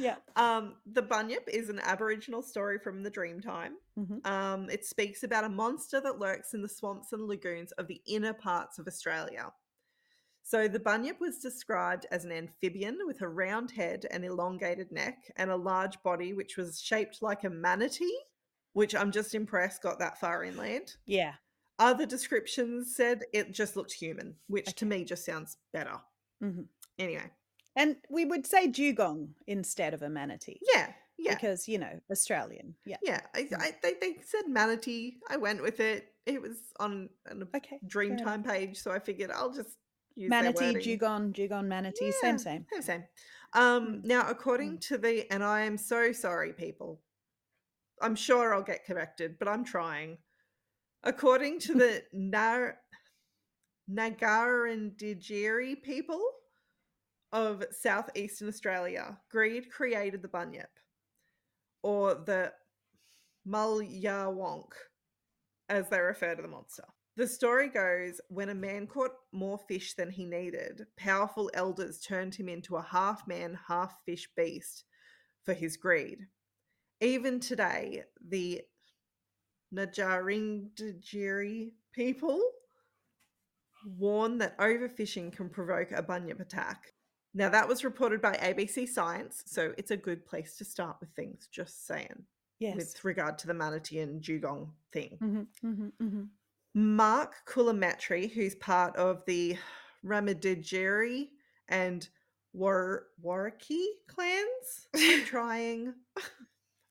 Yeah. 0.00 0.16
Um, 0.34 0.76
the 0.86 1.02
Bunyip 1.02 1.46
is 1.48 1.68
an 1.68 1.78
Aboriginal 1.80 2.42
story 2.42 2.78
from 2.78 3.02
the 3.02 3.10
Dreamtime. 3.10 3.74
Mhm. 3.98 4.26
Um, 4.26 4.70
it 4.70 4.84
speaks 4.84 5.22
about 5.22 5.44
a 5.44 5.48
monster 5.48 6.00
that 6.00 6.18
lurks 6.18 6.54
in 6.54 6.62
the 6.62 6.68
swamps 6.68 7.12
and 7.12 7.26
lagoons 7.28 7.72
of 7.72 7.86
the 7.86 8.00
inner 8.06 8.32
parts 8.32 8.78
of 8.78 8.86
Australia. 8.86 9.52
So 10.42 10.66
the 10.68 10.80
Bunyip 10.80 11.20
was 11.20 11.38
described 11.38 12.06
as 12.10 12.24
an 12.24 12.32
amphibian 12.32 12.98
with 13.06 13.20
a 13.20 13.28
round 13.28 13.70
head 13.72 14.06
and 14.10 14.24
elongated 14.24 14.90
neck 14.90 15.30
and 15.36 15.50
a 15.50 15.56
large 15.56 16.02
body 16.02 16.32
which 16.32 16.56
was 16.56 16.80
shaped 16.80 17.20
like 17.20 17.44
a 17.44 17.50
manatee, 17.50 18.18
which 18.72 18.94
I'm 18.94 19.12
just 19.12 19.34
impressed 19.34 19.82
got 19.82 19.98
that 19.98 20.18
far 20.18 20.42
inland. 20.42 20.96
Yeah. 21.04 21.34
Other 21.78 22.06
descriptions 22.06 22.96
said 22.96 23.24
it 23.32 23.52
just 23.52 23.76
looked 23.76 23.92
human, 23.92 24.38
which 24.48 24.74
to 24.76 24.86
me 24.86 25.04
just 25.04 25.24
sounds 25.24 25.58
better. 25.72 26.00
Mhm. 26.42 26.68
Anyway, 26.98 27.30
And 27.80 27.96
we 28.10 28.26
would 28.26 28.46
say 28.46 28.66
dugong 28.66 29.30
instead 29.46 29.94
of 29.94 30.02
a 30.02 30.10
manatee 30.10 30.60
yeah, 30.74 30.88
yeah. 31.18 31.34
because, 31.34 31.66
you 31.66 31.78
know, 31.78 31.98
Australian. 32.10 32.74
Yeah. 32.84 32.98
Yeah, 33.02 33.20
I, 33.34 33.44
Mm. 33.44 33.58
I 33.58 33.74
they, 33.82 33.94
they 33.98 34.16
said 34.22 34.48
manatee. 34.48 35.16
I 35.30 35.38
went 35.38 35.62
with 35.62 35.80
it. 35.80 36.12
It 36.26 36.42
was 36.42 36.58
on 36.78 37.08
an 37.24 37.48
Okay. 37.56 37.80
Dreamtime 37.88 38.46
page, 38.46 38.76
so 38.82 38.90
I 38.90 38.98
figured 38.98 39.30
I'll 39.30 39.52
just 39.52 39.78
use 40.14 40.28
Manatee, 40.28 40.74
dugong, 40.74 41.32
dugong, 41.32 41.68
manatee, 41.68 42.04
Yeah, 42.04 42.36
same, 42.36 42.38
same. 42.38 42.66
Same, 42.70 42.82
same. 42.82 43.04
Um, 43.54 43.86
Mm, 43.86 44.04
now, 44.04 44.28
according 44.28 44.78
to 44.80 44.98
the, 44.98 45.32
and 45.32 45.42
I 45.42 45.62
am 45.62 45.78
so 45.78 46.12
sorry, 46.12 46.52
people. 46.52 47.00
I'm 48.02 48.14
sure 48.14 48.54
I'll 48.54 48.62
get 48.62 48.84
corrected, 48.84 49.38
but 49.38 49.48
I'm 49.48 49.64
trying. 49.64 50.18
According 51.02 51.60
to 51.60 51.74
the 51.82 52.02
Nar- 52.12 52.76
Nagarandjeri 53.90 55.82
people 55.82 56.22
of 57.32 57.64
southeastern 57.70 58.48
Australia, 58.48 59.18
greed 59.30 59.70
created 59.70 60.22
the 60.22 60.28
bunyip, 60.28 60.70
or 61.82 62.14
the 62.14 62.52
Mulyawonk, 63.46 64.72
as 65.68 65.88
they 65.88 66.00
refer 66.00 66.34
to 66.34 66.42
the 66.42 66.48
monster. 66.48 66.84
The 67.16 67.26
story 67.26 67.68
goes 67.68 68.20
when 68.28 68.48
a 68.48 68.54
man 68.54 68.86
caught 68.86 69.12
more 69.32 69.58
fish 69.58 69.94
than 69.94 70.10
he 70.10 70.24
needed, 70.24 70.86
powerful 70.96 71.50
elders 71.54 72.00
turned 72.00 72.34
him 72.34 72.48
into 72.48 72.76
a 72.76 72.82
half 72.82 73.26
man, 73.26 73.58
half 73.68 73.94
fish 74.06 74.28
beast 74.36 74.84
for 75.44 75.52
his 75.52 75.76
greed. 75.76 76.26
Even 77.00 77.40
today, 77.40 78.04
the 78.26 78.62
Najarindjeri 79.74 81.72
people 81.92 82.40
warn 83.98 84.38
that 84.38 84.58
overfishing 84.58 85.32
can 85.32 85.48
provoke 85.48 85.92
a 85.92 86.02
bunyip 86.02 86.40
attack. 86.40 86.92
Now, 87.32 87.48
that 87.50 87.68
was 87.68 87.84
reported 87.84 88.20
by 88.20 88.32
ABC 88.36 88.88
Science, 88.88 89.42
so 89.46 89.72
it's 89.78 89.92
a 89.92 89.96
good 89.96 90.26
place 90.26 90.56
to 90.56 90.64
start 90.64 90.96
with 91.00 91.10
things, 91.10 91.48
just 91.52 91.86
saying, 91.86 92.24
Yes. 92.58 92.76
with 92.76 93.04
regard 93.04 93.38
to 93.38 93.46
the 93.46 93.54
manatee 93.54 94.00
and 94.00 94.20
dugong 94.20 94.72
thing. 94.92 95.16
hmm 95.20 95.42
hmm 95.60 95.88
hmm 95.98 96.22
Mark 96.74 97.34
Koolmatrie, 97.46 98.30
who's 98.30 98.54
part 98.56 98.94
of 98.96 99.24
the 99.26 99.56
Ramadijeri 100.04 101.28
and 101.68 102.08
War- 102.52 103.06
Waraki 103.24 103.84
clans, 104.08 104.88
trying, 105.26 105.94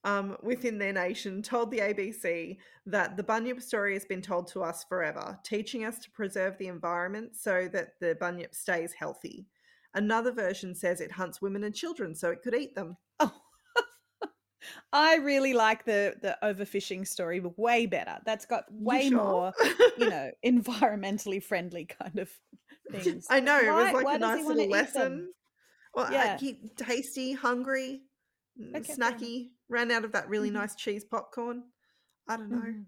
um, 0.03 0.37
within 0.41 0.77
their 0.77 0.93
nation, 0.93 1.41
told 1.41 1.71
the 1.71 1.79
ABC 1.79 2.57
that 2.85 3.15
the 3.17 3.23
Bunyip 3.23 3.61
story 3.61 3.93
has 3.93 4.05
been 4.05 4.21
told 4.21 4.47
to 4.47 4.63
us 4.63 4.83
forever, 4.85 5.37
teaching 5.43 5.85
us 5.85 5.99
to 5.99 6.11
preserve 6.11 6.57
the 6.57 6.67
environment 6.67 7.35
so 7.35 7.69
that 7.71 7.99
the 7.99 8.15
Bunyip 8.19 8.53
stays 8.55 8.93
healthy. 8.93 9.45
Another 9.95 10.31
version 10.31 10.75
says 10.75 11.01
it 11.01 11.11
hunts 11.11 11.41
women 11.41 11.63
and 11.63 11.73
children 11.73 12.13
so 12.15 12.29
it 12.29 12.41
could 12.43 12.53
eat 12.55 12.75
them. 12.75 12.95
Oh. 13.19 13.33
I 14.93 15.15
really 15.15 15.53
like 15.53 15.85
the 15.85 16.15
the 16.21 16.37
overfishing 16.43 17.07
story 17.07 17.41
way 17.57 17.85
better. 17.85 18.19
That's 18.25 18.45
got 18.45 18.65
way 18.71 19.09
sure? 19.09 19.17
more, 19.17 19.53
you 19.97 20.09
know, 20.09 20.31
environmentally 20.45 21.41
friendly 21.41 21.85
kind 21.85 22.19
of 22.19 22.29
things. 22.91 23.25
I 23.29 23.39
know, 23.39 23.57
it 23.59 23.67
Why- 23.67 23.83
was 23.85 23.93
like 23.93 24.05
why 24.05 24.15
a 24.15 24.19
nice 24.19 24.45
little 24.45 24.69
lesson. 24.69 25.33
Well, 25.95 26.11
Yeah. 26.11 26.37
tasty, 26.77 27.33
hungry, 27.33 28.01
mm, 28.59 28.75
Okay, 28.75 28.93
snacky, 28.93 29.49
ran 29.69 29.89
out 29.91 30.05
of 30.05 30.11
that 30.11 30.29
really 30.29 30.49
Mhm. 30.49 30.53
nice 30.53 30.75
cheese 30.75 31.03
popcorn. 31.03 31.63
I 32.27 32.37
don't 32.37 32.49
know. 32.51 32.57
Mhm. 32.57 32.85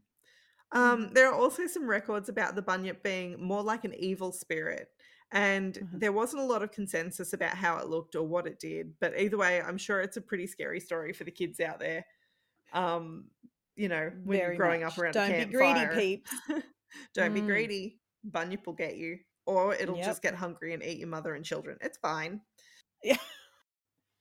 Um, 0.74 1.08
Mhm. 1.08 1.14
There 1.16 1.28
are 1.30 1.34
also 1.34 1.66
some 1.68 1.90
records 1.90 2.30
about 2.30 2.56
the 2.56 2.62
bunyip 2.62 3.02
being 3.02 3.42
more 3.42 3.64
like 3.64 3.86
an 3.86 3.94
evil 3.96 4.32
spirit. 4.32 4.90
And 5.32 5.80
Mhm. 5.80 6.02
there 6.02 6.12
wasn't 6.12 6.44
a 6.44 6.46
lot 6.46 6.64
of 6.64 6.72
consensus 6.72 7.34
about 7.34 7.56
how 7.56 7.78
it 7.78 7.88
looked 7.88 8.16
or 8.16 8.24
what 8.28 8.48
it 8.48 8.60
did. 8.60 8.96
But 9.00 9.20
either 9.20 9.38
way, 9.38 9.62
I'm 9.62 9.78
sure 9.78 10.02
it's 10.02 10.18
a 10.18 10.22
pretty 10.22 10.48
scary 10.48 10.80
story 10.80 11.14
for 11.14 11.24
the 11.24 11.32
kids 11.32 11.60
out 11.60 11.80
there. 11.80 12.06
Um, 12.74 13.32
you 13.76 13.90
know, 13.90 14.12
when 14.24 14.40
Very 14.40 14.46
you're 14.46 14.56
growing 14.58 14.84
much. 14.84 14.86
up 14.86 14.98
around 14.98 15.16
Don't 15.16 15.30
a 15.30 15.34
be 15.38 15.46
greedy, 15.46 15.88
peeps. 15.88 16.32
Don't 17.14 17.34
be 17.34 17.42
Mm. 17.42 17.46
greedy. 17.46 18.02
Bunyip 18.30 18.66
will 18.66 18.74
get 18.74 18.98
you. 18.98 19.20
Or 19.46 19.74
it'll 19.76 19.98
Yep. 19.98 20.00
just 20.00 20.22
get 20.22 20.36
hungry 20.36 20.74
and 20.74 20.84
eat 20.84 21.00
your 21.00 21.08
mother 21.08 21.34
and 21.36 21.46
children. 21.46 21.78
It's 21.82 21.98
fine. 21.98 22.42
Yeah. 23.04 23.18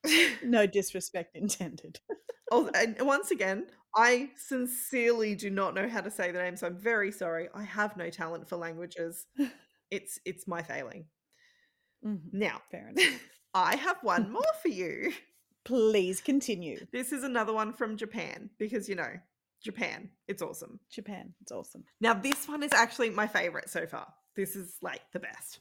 No 0.43 0.67
disrespect 0.67 1.37
intended. 1.37 2.01
Oh, 2.51 2.69
and 2.75 2.97
once 3.03 3.31
again, 3.31 3.71
I 3.95 4.33
sincerely 4.37 5.35
do 5.35 5.51
not 5.51 5.75
know 5.75 5.89
how 5.89 6.01
to 6.01 6.11
say 6.11 6.33
the 6.33 6.39
name, 6.39 6.57
so 6.57 6.67
I'm 6.67 6.77
very 6.79 7.13
sorry. 7.13 7.49
I 7.55 7.63
have 7.63 7.97
no 7.97 8.11
talent 8.11 8.49
for 8.49 8.57
languages. 8.57 9.27
It's 9.91 10.19
it's 10.25 10.47
my 10.47 10.63
failing. 10.63 11.07
Mhm. 12.05 12.33
Now, 12.33 12.63
Fair 12.71 12.89
enough. 12.89 13.21
I 13.55 13.77
have 13.77 13.97
one 14.03 14.31
more 14.31 14.43
for 14.63 14.69
you. 14.69 15.13
Please 15.65 16.21
continue. 16.21 16.87
This 16.93 17.13
is 17.13 17.25
another 17.25 17.53
one 17.53 17.73
from 17.73 17.97
Japan 17.97 18.51
because 18.59 18.89
you 18.89 18.95
know, 18.95 19.13
Japan, 19.63 20.11
it's 20.29 20.41
awesome. 20.43 20.81
Japan. 20.91 21.35
It's 21.43 21.53
awesome. 21.53 21.85
Now, 22.01 22.15
this 22.15 22.49
one 22.49 22.63
is 22.63 22.73
actually 22.73 23.11
my 23.11 23.27
favorite 23.27 23.69
so 23.69 23.87
far. 23.87 24.07
This 24.37 24.57
is 24.57 24.77
like 24.81 25.03
the 25.13 25.21
best. 25.21 25.61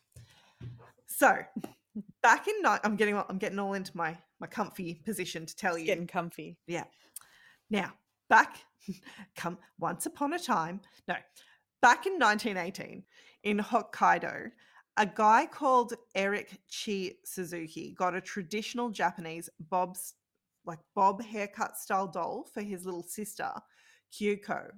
So, 1.07 1.35
back 2.23 2.47
in 2.47 2.61
night, 2.61 2.81
I'm 2.83 2.95
getting 2.95 3.17
I'm 3.17 3.39
getting 3.39 3.59
all 3.59 3.73
into 3.73 3.95
my 3.97 4.17
my 4.39 4.47
comfy 4.47 5.01
position 5.03 5.45
to 5.45 5.55
tell 5.55 5.73
It's 5.73 5.81
you. 5.81 5.87
getting 5.87 6.07
comfy. 6.07 6.57
Yeah. 6.67 6.85
Now, 7.69 7.93
back 8.29 8.57
come 9.35 9.57
once 9.79 10.05
upon 10.05 10.33
a 10.33 10.39
time. 10.39 10.81
No, 11.07 11.15
back 11.81 12.05
in 12.05 12.13
1918 12.13 13.03
in 13.43 13.57
Hokkaido, 13.57 14.51
a 14.97 15.05
guy 15.05 15.45
called 15.45 15.93
Eric 16.15 16.59
Chi 16.69 17.11
Suzuki 17.23 17.95
got 17.97 18.15
a 18.15 18.21
traditional 18.21 18.89
Japanese 18.89 19.49
bob's 19.69 20.15
like 20.65 20.79
bob 20.93 21.23
haircut 21.23 21.77
style 21.77 22.07
doll 22.07 22.45
for 22.53 22.61
his 22.61 22.85
little 22.85 23.03
sister, 23.03 23.49
Kyuko. 24.13 24.71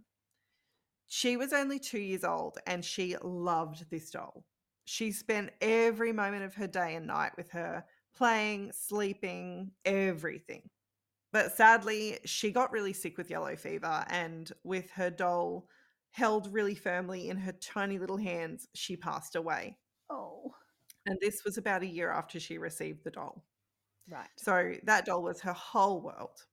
She 1.07 1.37
was 1.37 1.51
only 1.51 1.79
two 1.79 1.99
years 1.99 2.23
old 2.23 2.57
and 2.67 2.85
she 2.85 3.17
loved 3.21 3.89
this 3.89 4.11
doll. 4.11 4.45
She 4.85 5.11
spent 5.11 5.51
every 5.59 6.13
moment 6.13 6.43
of 6.43 6.55
her 6.55 6.67
day 6.67 6.95
and 6.95 7.07
night 7.07 7.31
with 7.35 7.49
her, 7.51 7.83
playing, 8.15 8.71
sleeping, 8.73 9.71
everything. 9.85 10.69
But 11.33 11.55
sadly, 11.55 12.19
she 12.25 12.51
got 12.51 12.71
really 12.71 12.93
sick 12.93 13.17
with 13.17 13.29
yellow 13.29 13.55
fever, 13.55 14.03
and 14.09 14.51
with 14.63 14.91
her 14.91 15.09
doll 15.09 15.67
held 16.11 16.53
really 16.53 16.75
firmly 16.75 17.29
in 17.29 17.37
her 17.37 17.53
tiny 17.53 17.99
little 17.99 18.17
hands, 18.17 18.67
she 18.75 18.95
passed 18.97 19.35
away. 19.35 19.77
Oh, 20.11 20.53
And 21.05 21.19
this 21.21 21.43
was 21.43 21.59
about 21.59 21.83
a 21.83 21.85
year 21.85 22.09
after 22.09 22.39
she 22.39 22.57
received 22.57 23.03
the 23.03 23.11
doll. 23.11 23.45
right. 24.09 24.29
So 24.35 24.75
that 24.83 25.05
doll 25.05 25.23
was 25.23 25.39
her 25.41 25.53
whole 25.53 26.01
world. 26.01 26.45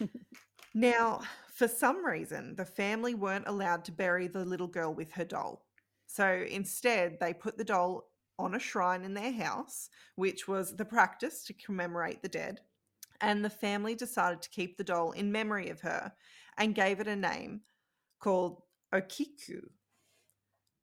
Now, 0.74 1.22
for 1.52 1.68
some 1.68 2.04
reason, 2.04 2.54
the 2.56 2.64
family 2.64 3.14
weren't 3.14 3.48
allowed 3.48 3.84
to 3.86 3.92
bury 3.92 4.28
the 4.28 4.44
little 4.44 4.66
girl 4.68 4.94
with 4.94 5.12
her 5.12 5.24
doll. 5.24 5.66
So 6.06 6.46
instead, 6.48 7.18
they 7.20 7.34
put 7.34 7.58
the 7.58 7.64
doll 7.64 8.10
on 8.38 8.54
a 8.54 8.58
shrine 8.58 9.02
in 9.04 9.14
their 9.14 9.32
house, 9.32 9.90
which 10.14 10.46
was 10.46 10.76
the 10.76 10.84
practice 10.84 11.44
to 11.44 11.52
commemorate 11.52 12.22
the 12.22 12.28
dead. 12.28 12.60
And 13.20 13.44
the 13.44 13.50
family 13.50 13.94
decided 13.94 14.42
to 14.42 14.50
keep 14.50 14.76
the 14.76 14.84
doll 14.84 15.12
in 15.12 15.32
memory 15.32 15.70
of 15.70 15.80
her 15.82 16.14
and 16.56 16.74
gave 16.74 17.00
it 17.00 17.08
a 17.08 17.16
name 17.16 17.62
called 18.20 18.62
Okiku. 18.92 19.68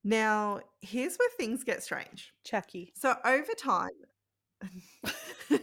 Now, 0.04 0.60
here's 0.80 1.16
where 1.16 1.30
things 1.36 1.64
get 1.64 1.82
strange. 1.82 2.32
Chucky. 2.44 2.92
So 2.96 3.16
over 3.24 3.52
time, 3.58 3.90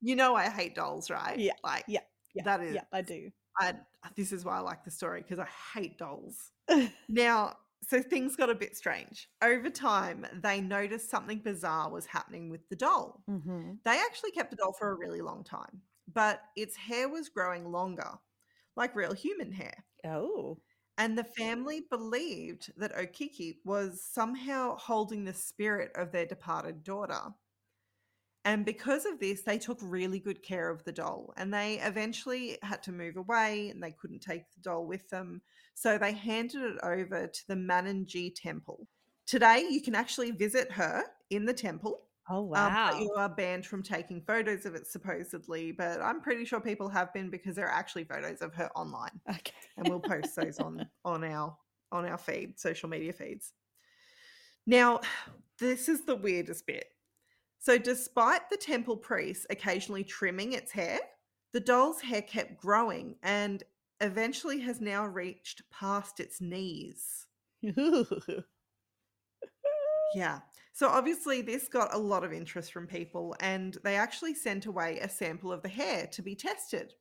you 0.00 0.16
know 0.16 0.34
I 0.34 0.48
hate 0.48 0.74
dolls, 0.74 1.10
right? 1.10 1.38
Yeah, 1.38 1.52
Like 1.62 1.84
yeah, 1.86 2.00
Yeah, 2.34 2.42
that 2.44 2.60
is 2.62 2.74
yeah, 2.74 2.82
I 2.92 3.02
do. 3.02 3.30
I 3.60 3.74
this 4.16 4.32
is 4.32 4.44
why 4.44 4.56
I 4.56 4.60
like 4.60 4.84
the 4.84 4.90
story 4.90 5.22
because 5.22 5.38
I 5.38 5.48
hate 5.74 5.98
dolls. 5.98 6.50
Now, 7.08 7.56
so 7.82 8.02
things 8.02 8.34
got 8.36 8.50
a 8.50 8.54
bit 8.54 8.76
strange. 8.76 9.28
Over 9.42 9.70
time, 9.70 10.26
they 10.42 10.60
noticed 10.60 11.08
something 11.08 11.38
bizarre 11.38 11.90
was 11.90 12.06
happening 12.06 12.50
with 12.50 12.68
the 12.68 12.76
doll. 12.76 13.22
hmm 13.28 13.72
They 13.84 13.98
actually 13.98 14.32
kept 14.32 14.50
the 14.50 14.56
doll 14.56 14.72
for 14.72 14.90
a 14.90 14.94
really 14.96 15.20
long 15.20 15.44
time, 15.44 15.80
but 16.12 16.42
its 16.56 16.74
hair 16.76 17.08
was 17.08 17.28
growing 17.28 17.70
longer, 17.70 18.10
like 18.76 18.96
real 18.96 19.14
human 19.14 19.52
hair. 19.52 19.84
Oh, 20.04 20.58
And 20.98 21.16
the 21.16 21.24
family 21.24 21.82
believed 21.90 22.72
that 22.78 22.96
Okiku 22.96 23.56
was 23.64 24.02
somehow 24.02 24.76
holding 24.76 25.24
the 25.24 25.34
spirit 25.34 25.90
of 25.94 26.10
their 26.10 26.24
departed 26.24 26.84
daughter. 26.84 27.34
And 28.46 28.64
because 28.64 29.04
of 29.04 29.18
this, 29.18 29.42
they 29.42 29.58
took 29.58 29.78
really 29.82 30.20
good 30.20 30.42
care 30.42 30.70
of 30.70 30.84
the 30.84 30.92
doll. 30.92 31.34
And 31.36 31.52
they 31.52 31.80
eventually 31.80 32.56
had 32.62 32.82
to 32.84 32.92
move 32.92 33.16
away 33.16 33.70
and 33.70 33.82
they 33.82 33.90
couldn't 33.90 34.20
take 34.20 34.50
the 34.52 34.60
doll 34.62 34.86
with 34.86 35.08
them. 35.10 35.42
So 35.74 35.98
they 35.98 36.12
handed 36.12 36.62
it 36.62 36.78
over 36.82 37.26
to 37.26 37.48
the 37.48 37.56
Mananji 37.56 38.32
temple. 38.34 38.86
Today, 39.26 39.66
you 39.68 39.82
can 39.82 39.96
actually 39.96 40.30
visit 40.30 40.70
her 40.72 41.02
in 41.28 41.44
the 41.44 41.52
temple. 41.52 42.05
Oh 42.28 42.38
Um, 42.38 42.48
wow. 42.48 42.90
but 42.92 43.00
you 43.00 43.12
are 43.16 43.28
banned 43.28 43.66
from 43.66 43.82
taking 43.82 44.20
photos 44.22 44.66
of 44.66 44.74
it, 44.74 44.86
supposedly. 44.86 45.72
But 45.72 46.00
I'm 46.00 46.20
pretty 46.20 46.44
sure 46.44 46.60
people 46.60 46.88
have 46.88 47.12
been 47.12 47.30
because 47.30 47.54
there 47.56 47.66
are 47.66 47.72
actually 47.72 48.04
photos 48.04 48.40
of 48.42 48.54
her 48.54 48.70
online 48.76 49.20
okay. 49.28 49.52
and 49.76 49.88
we'll 49.88 50.00
post 50.00 50.34
those 50.36 50.58
on 50.58 50.86
on 51.04 51.24
our 51.24 51.56
on 51.92 52.04
our 52.04 52.18
feed 52.18 52.58
social 52.58 52.88
media 52.88 53.12
feeds 53.12 53.52
now 54.66 55.00
this 55.60 55.88
is 55.88 56.04
the 56.04 56.16
weirdest 56.16 56.66
bit 56.66 56.86
so 57.60 57.78
despite 57.78 58.50
the 58.50 58.56
temple 58.56 58.96
priest 58.96 59.46
occasionally 59.50 60.02
trimming 60.02 60.52
its 60.52 60.72
hair 60.72 60.98
the 61.52 61.60
doll's 61.60 62.00
hair 62.00 62.22
kept 62.22 62.60
growing 62.60 63.14
and 63.22 63.62
eventually 64.00 64.58
has 64.58 64.80
now 64.80 65.06
reached 65.06 65.62
past 65.70 66.18
its 66.18 66.40
knees 66.40 67.26
yeah 70.14 70.40
so 70.76 70.88
obviously 70.88 71.40
this 71.40 71.68
got 71.68 71.94
a 71.94 71.98
lot 71.98 72.22
of 72.22 72.34
interest 72.34 72.70
from 72.70 72.86
people 72.86 73.34
and 73.40 73.78
they 73.82 73.96
actually 73.96 74.34
sent 74.34 74.66
away 74.66 74.98
a 74.98 75.08
sample 75.08 75.50
of 75.50 75.62
the 75.62 75.70
hair 75.70 76.06
to 76.08 76.20
be 76.20 76.34
tested 76.34 76.92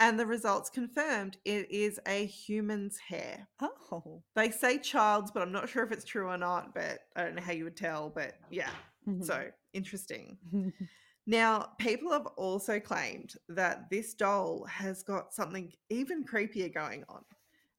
and 0.00 0.20
the 0.20 0.26
results 0.26 0.68
confirmed 0.68 1.38
it 1.46 1.70
is 1.70 1.98
a 2.06 2.26
human's 2.26 2.98
hair. 2.98 3.48
oh. 3.62 4.22
They 4.36 4.50
say 4.50 4.76
child's, 4.78 5.30
but 5.30 5.40
I'm 5.42 5.52
not 5.52 5.68
sure 5.68 5.82
if 5.82 5.92
it's 5.92 6.04
true 6.04 6.28
or 6.28 6.36
not, 6.36 6.74
but 6.74 6.98
I 7.16 7.22
don't 7.22 7.36
know 7.36 7.42
how 7.42 7.52
you 7.52 7.64
would 7.64 7.76
tell, 7.76 8.10
but 8.14 8.34
yeah. 8.50 8.70
Mhm. 9.08 9.24
So 9.24 9.50
interesting. 9.72 10.36
Now, 11.26 11.70
people 11.78 12.12
have 12.12 12.26
also 12.36 12.78
claimed 12.78 13.32
that 13.48 13.88
this 13.88 14.12
doll 14.12 14.66
has 14.66 15.02
got 15.02 15.32
something 15.32 15.72
even 15.88 16.22
creepier 16.22 16.70
going 16.72 17.02
on. 17.08 17.24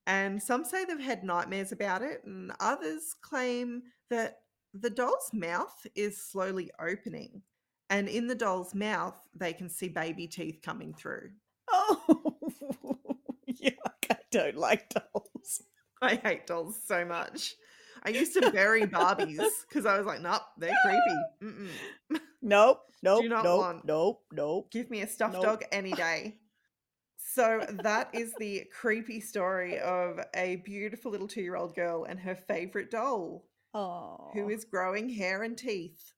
And 0.08 0.42
some 0.42 0.66
say 0.66 0.84
they've 0.84 1.00
had 1.00 1.24
nightmares 1.24 1.72
about 1.72 2.02
it, 2.02 2.24
and 2.26 2.52
others 2.60 3.16
claim 3.22 3.84
that 4.10 4.40
the 4.82 4.90
doll's 4.90 5.32
mouth 5.34 5.88
is 5.96 6.22
slowly 6.22 6.70
opening. 6.80 7.42
And 7.90 8.08
in 8.08 8.28
the 8.28 8.36
doll's 8.36 8.74
mouth, 8.74 9.16
they 9.36 9.54
can 9.54 9.70
see 9.70 9.88
baby 9.90 10.28
teeth 10.28 10.60
coming 10.64 10.94
through. 10.94 11.30
oh, 11.72 12.36
yuck! 13.50 14.10
I 14.10 14.18
don't 14.32 14.58
like 14.58 14.90
dolls. 14.90 15.62
I 16.02 16.16
hate 16.16 16.48
dolls 16.48 16.80
so 16.86 17.06
much. 17.06 17.56
I 18.04 18.10
used 18.10 18.34
to 18.34 18.52
bury 18.52 18.84
Barbies 18.84 19.40
because 19.70 19.86
I 19.86 19.98
was 19.98 20.06
like, 20.06 20.22
nope, 20.22 20.42
they're 20.58 20.76
creepy. 20.84 21.18
Mm-mm. 22.12 22.20
Nope, 22.42 22.82
nope, 23.02 23.26
not 23.26 23.44
nope, 23.44 23.60
want- 23.60 23.86
nope, 23.86 24.24
nope. 24.32 24.72
Give 24.72 24.90
me 24.92 25.02
a 25.02 25.08
stuffed 25.08 25.34
Nope. 25.34 25.44
dog 25.44 25.64
any 25.72 25.92
day. 25.94 26.36
So 27.18 27.66
that 27.84 28.10
is 28.14 28.34
the 28.40 28.66
creepy 28.80 29.20
story 29.20 29.80
of 29.80 30.20
a 30.36 30.58
beautiful 30.58 31.12
little 31.12 31.28
two-year-old 31.28 31.76
girl 31.76 32.04
and 32.06 32.20
her 32.20 32.36
favorite 32.36 32.92
doll, 32.92 33.44
Oh, 33.76 34.30
who 34.34 34.50
is 34.50 34.64
growing 34.66 35.10
hair 35.10 35.44
and 35.44 35.58
teeth. 35.58 36.14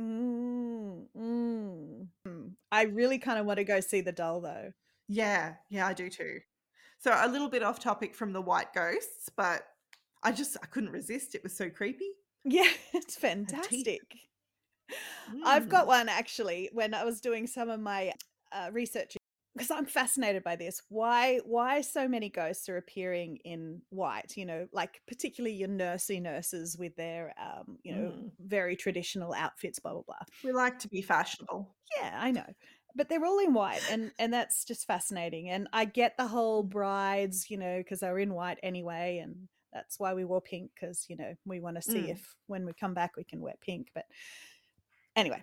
Mm, 0.00 1.04
mm. 1.16 2.06
Mm. 2.26 2.50
I 2.72 2.82
really 2.84 3.18
kind 3.18 3.38
of 3.38 3.46
want 3.46 3.58
to 3.58 3.64
go 3.64 3.80
see 3.80 4.00
the 4.00 4.10
doll 4.12 4.40
though. 4.40 4.72
Yeah, 5.06 5.54
yeah, 5.68 5.86
I 5.86 5.92
do 5.92 6.08
too. 6.08 6.40
So 6.98 7.14
a 7.16 7.28
little 7.28 7.50
bit 7.50 7.62
off 7.62 7.78
topic 7.78 8.14
from 8.14 8.32
the 8.32 8.40
white 8.40 8.72
ghosts, 8.72 9.28
but 9.36 9.62
I 10.22 10.32
just 10.32 10.56
I 10.62 10.66
couldn't 10.66 10.90
resist. 10.90 11.34
It 11.34 11.42
was 11.42 11.54
so 11.54 11.68
creepy. 11.68 12.08
Yeah, 12.44 12.68
it's 12.94 13.16
fantastic. 13.16 14.00
I've 15.44 15.68
got 15.68 15.84
Mm. 15.84 15.88
one 15.88 16.08
actually 16.08 16.70
when 16.72 16.94
I 16.94 17.04
was 17.04 17.20
doing 17.20 17.46
some 17.46 17.68
of 17.70 17.80
my 17.80 18.12
uh, 18.52 18.70
research 18.72 19.16
because 19.54 19.70
I'm 19.70 19.86
fascinated 19.86 20.42
by 20.42 20.56
this. 20.56 20.82
Why 20.88 21.38
why 21.44 21.80
so 21.80 22.08
many 22.08 22.28
ghosts 22.28 22.68
are 22.68 22.76
appearing 22.76 23.38
in 23.44 23.82
white? 23.90 24.36
You 24.36 24.46
know, 24.46 24.68
like 24.72 25.00
particularly 25.06 25.56
your 25.56 25.68
nursey 25.68 26.20
nurses 26.20 26.76
with 26.78 26.96
their 26.96 27.34
um, 27.40 27.78
you 27.82 27.94
know, 27.94 28.12
Mm. 28.12 28.30
very 28.40 28.76
traditional 28.76 29.32
outfits, 29.32 29.78
blah 29.78 29.92
blah 29.92 30.02
blah. 30.02 30.22
We 30.42 30.52
like 30.52 30.78
to 30.80 30.88
be 30.88 31.02
fashionable. 31.02 31.74
Yeah, 32.00 32.16
I 32.20 32.30
know. 32.32 32.46
But 32.96 33.08
they're 33.08 33.24
all 33.24 33.38
in 33.38 33.54
white 33.54 33.82
and 33.90 34.12
and 34.18 34.32
that's 34.32 34.64
just 34.64 34.86
fascinating. 34.86 35.48
And 35.50 35.68
I 35.72 35.84
get 35.84 36.16
the 36.16 36.26
whole 36.26 36.62
brides, 36.62 37.50
you 37.50 37.56
know, 37.56 37.78
because 37.78 38.00
they're 38.00 38.18
in 38.18 38.34
white 38.34 38.58
anyway 38.62 39.18
and 39.22 39.48
that's 39.72 39.98
why 39.98 40.14
we 40.14 40.24
wore 40.24 40.40
pink 40.40 40.70
because 40.72 41.04
you 41.08 41.16
know 41.16 41.34
we 41.44 41.58
want 41.58 41.74
to 41.74 41.82
see 41.82 41.98
Mm. 42.06 42.10
if 42.12 42.36
when 42.46 42.64
we 42.64 42.72
come 42.72 42.94
back 42.94 43.16
we 43.16 43.24
can 43.24 43.40
wear 43.40 43.54
pink 43.60 43.88
but 43.92 44.04
anyway 45.16 45.42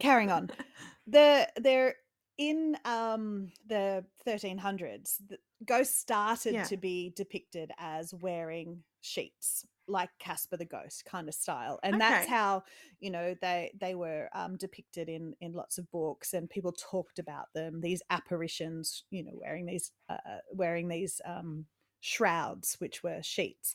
carrying 0.00 0.30
on 0.30 0.50
the 1.06 1.46
they're 1.56 1.94
in 2.40 2.76
um 2.86 3.52
the 3.66 4.04
1300s 4.24 5.20
the 5.28 5.38
ghosts 5.66 6.00
started 6.00 6.54
Yeah. 6.54 6.64
to 6.64 6.78
be 6.78 7.12
depicted 7.16 7.70
as 7.78 8.14
wearing 8.14 8.82
sheets 9.02 9.66
like 9.88 10.10
casper 10.18 10.56
the 10.56 10.64
ghost 10.64 11.04
kind 11.04 11.28
of 11.28 11.34
style 11.34 11.80
and 11.84 12.00
that's 12.00 12.26
how 12.26 12.62
you 13.00 13.10
know 13.10 13.34
they 13.42 13.70
they 13.78 13.94
were 13.94 14.30
um 14.34 14.56
depicted 14.56 15.08
in 15.08 15.34
in 15.40 15.52
lots 15.52 15.78
of 15.78 15.90
books 15.92 16.32
and 16.34 16.50
people 16.50 16.72
talked 16.72 17.18
about 17.18 17.46
them 17.54 17.82
these 17.82 18.02
apparitions 18.10 19.04
you 19.10 19.22
know 19.24 19.32
wearing 19.34 19.66
these 19.66 19.92
uh 20.08 20.16
wearing 20.52 20.88
these 20.88 21.20
um 21.26 21.66
shrouds 22.02 22.76
which 22.80 23.02
were 23.02 23.22
sheets 23.22 23.74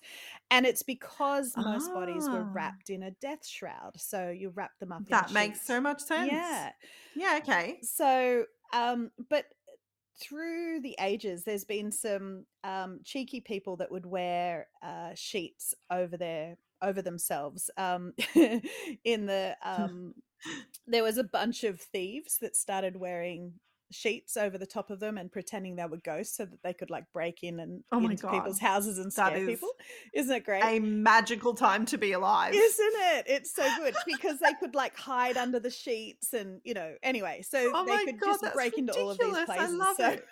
and 0.50 0.66
it's 0.66 0.84
because 0.84 1.56
most 1.58 1.94
bodies 1.94 2.32
were 2.32 2.44
Ah. 2.44 2.50
wrapped 2.54 2.90
in 2.90 3.04
a 3.04 3.12
death 3.12 3.46
shroud 3.46 3.92
so 4.00 4.30
you 4.32 4.50
wrap 4.50 4.80
them 4.80 4.92
up 4.92 5.06
in 5.12 5.20
That 5.20 5.32
makes 5.32 5.62
so 5.62 5.80
much 5.80 6.02
sense. 6.02 6.66
yeah 6.66 6.72
Yeah, 7.14 7.40
okay. 7.42 7.82
so 7.82 8.46
um 8.74 9.12
but 9.30 9.46
through 10.22 10.80
the 10.82 10.96
ages 11.00 11.44
there's 11.44 11.66
been 11.66 11.92
some 11.92 12.46
um 12.64 13.00
cheeky 13.04 13.42
people 13.42 13.76
that 13.78 13.92
would 13.92 14.06
wear 14.06 14.68
uh 14.84 15.12
sheets 15.16 15.74
over 15.92 16.18
their 16.18 16.58
over 16.82 17.02
themselves 17.02 17.70
um 17.78 18.14
in 19.04 19.26
the 19.26 19.56
um 19.64 20.14
there 20.88 21.04
was 21.04 21.18
a 21.18 21.24
bunch 21.24 21.64
of 21.64 21.80
thieves 21.82 22.38
that 22.40 22.56
started 22.56 22.96
wearing 22.98 23.54
sheets 23.92 24.36
over 24.36 24.58
the 24.58 24.66
top 24.66 24.90
of 24.90 25.00
them 25.00 25.18
and 25.18 25.32
pretending 25.32 25.76
they 25.76 25.86
were 25.86 25.98
ghosts 25.98 26.36
so 26.38 26.46
that 26.46 26.62
they 26.64 26.74
could 26.74 26.90
like 26.90 27.04
break 27.14 27.44
in 27.44 27.60
and 27.60 27.84
Oh 27.92 28.00
into 28.00 28.28
people's 28.30 28.60
houses 28.60 28.98
and 28.98 29.14
scare 29.14 29.38
is 29.38 29.48
people 29.48 29.70
isn't 30.14 30.36
it 30.36 30.44
great 30.44 30.64
A 30.64 30.80
magical 30.80 31.54
time 31.54 31.86
to 31.88 31.98
be 31.98 32.12
alive. 32.14 32.54
isn't 32.56 32.94
it? 33.16 33.26
It's 33.28 33.54
so 33.56 33.64
good 33.78 33.96
because 34.08 34.40
they 34.40 34.54
could 34.60 34.74
like 34.76 34.98
hide 34.98 35.38
under 35.38 35.60
the 35.60 35.70
sheets 35.70 36.34
and 36.34 36.62
you 36.64 36.74
know. 36.74 36.96
Anyway, 37.04 37.44
so 37.48 37.72
Oh 37.74 37.86
they 37.86 38.06
could 38.06 38.20
God, 38.20 38.38
just 38.42 38.54
break 38.56 38.78
into 38.78 38.94
all 39.00 39.12
of 39.12 39.18
these 39.20 39.28
ridiculous. 39.28 39.50
I 39.50 39.56
places. 39.58 39.76
love 39.76 39.96
so 39.98 40.10
it. 40.10 40.26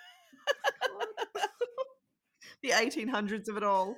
the 2.63 2.69
1800s 2.69 3.47
of 3.49 3.57
it 3.57 3.63
all. 3.63 3.95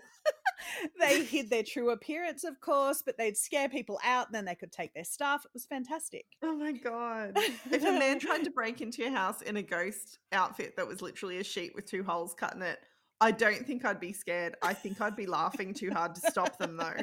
They 0.99 1.23
hid 1.25 1.49
their 1.49 1.63
true 1.63 1.91
appearance, 1.91 2.43
of 2.43 2.59
course, 2.61 3.01
but 3.05 3.17
they'd 3.17 3.38
scare 3.38 3.69
people 3.69 3.99
out 4.03 4.27
and 4.27 4.35
then 4.35 4.45
they 4.45 4.55
could 4.55 4.71
take 4.71 4.93
their 4.93 5.03
stuff. 5.03 5.45
It 5.45 5.51
was 5.53 5.65
fantastic. 5.65 6.25
Oh 6.43 6.55
my 6.55 6.71
god. 6.71 7.38
If 7.71 7.83
a 7.83 7.91
man 7.91 8.19
tried 8.19 8.43
to 8.43 8.51
break 8.55 8.81
into 8.81 9.01
your 9.01 9.11
house 9.11 9.41
in 9.41 9.57
a 9.57 9.61
ghost 9.61 10.19
outfit 10.31 10.75
that 10.77 10.88
was 10.88 11.01
literally 11.01 11.38
a 11.39 11.43
sheet 11.43 11.73
with 11.75 11.85
two 11.85 12.03
holes 12.03 12.33
cut 12.33 12.53
in 12.55 12.61
it, 12.61 12.79
I 13.21 13.31
don't 13.31 13.65
think 13.65 13.85
I'd 13.85 13.99
be 13.99 14.11
scared. 14.11 14.55
I 14.61 14.73
think 14.73 14.99
I'd 14.99 15.15
be 15.15 15.25
laughing 15.25 15.73
too 15.73 15.89
hard 15.91 16.15
to 16.15 16.21
stop 16.31 16.57
them 16.57 16.75
though. 16.77 16.97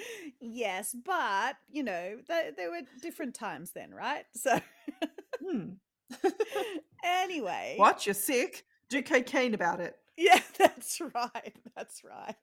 yes, 0.40 0.94
but 1.04 1.56
you 1.70 1.82
know, 1.82 2.16
th- 2.26 2.54
there 2.56 2.70
were 2.70 2.80
different 3.02 3.34
times 3.34 3.72
then, 3.72 3.92
right? 3.92 4.24
So, 4.34 4.58
Hmm. 5.46 5.70
anyway, 7.04 7.74
What? 7.76 8.06
You're 8.06 8.14
sick? 8.14 8.64
Do 8.88 9.02
cocaine 9.02 9.54
about 9.54 9.80
it. 9.80 9.96
Yeah, 10.18 10.40
that's 10.58 11.00
right. 11.14 11.56
That's 11.74 12.02
right. 12.04 12.36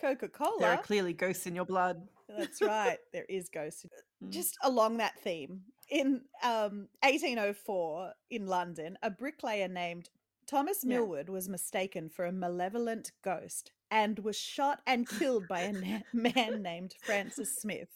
Coca 0.00 0.28
Cola. 0.28 0.60
There 0.60 0.70
are 0.70 0.82
clearly 0.82 1.14
ghosts 1.14 1.46
in 1.46 1.54
your 1.54 1.64
blood. 1.64 2.06
That's 2.28 2.60
right. 2.60 2.98
There 3.12 3.24
is 3.28 3.48
ghosts. 3.48 3.86
Mm. 4.22 4.30
Just 4.30 4.56
along 4.62 4.98
that 4.98 5.18
theme, 5.20 5.62
in 5.88 6.20
um, 6.42 6.88
1804 7.02 8.12
in 8.30 8.46
London, 8.46 8.98
a 9.02 9.10
bricklayer 9.10 9.68
named 9.68 10.10
Thomas 10.46 10.84
Yeah. 10.86 11.00
Was 11.00 11.48
mistaken 11.48 12.10
for 12.10 12.26
a 12.26 12.32
malevolent 12.32 13.12
ghost 13.22 13.72
and 13.90 14.18
was 14.18 14.36
shot 14.36 14.80
and 14.86 15.08
killed 15.08 15.48
by 15.48 15.60
a 15.60 15.72
na- 15.72 16.00
man 16.12 16.62
named 16.62 16.94
Francis 17.02 17.56
Smith. 17.56 17.88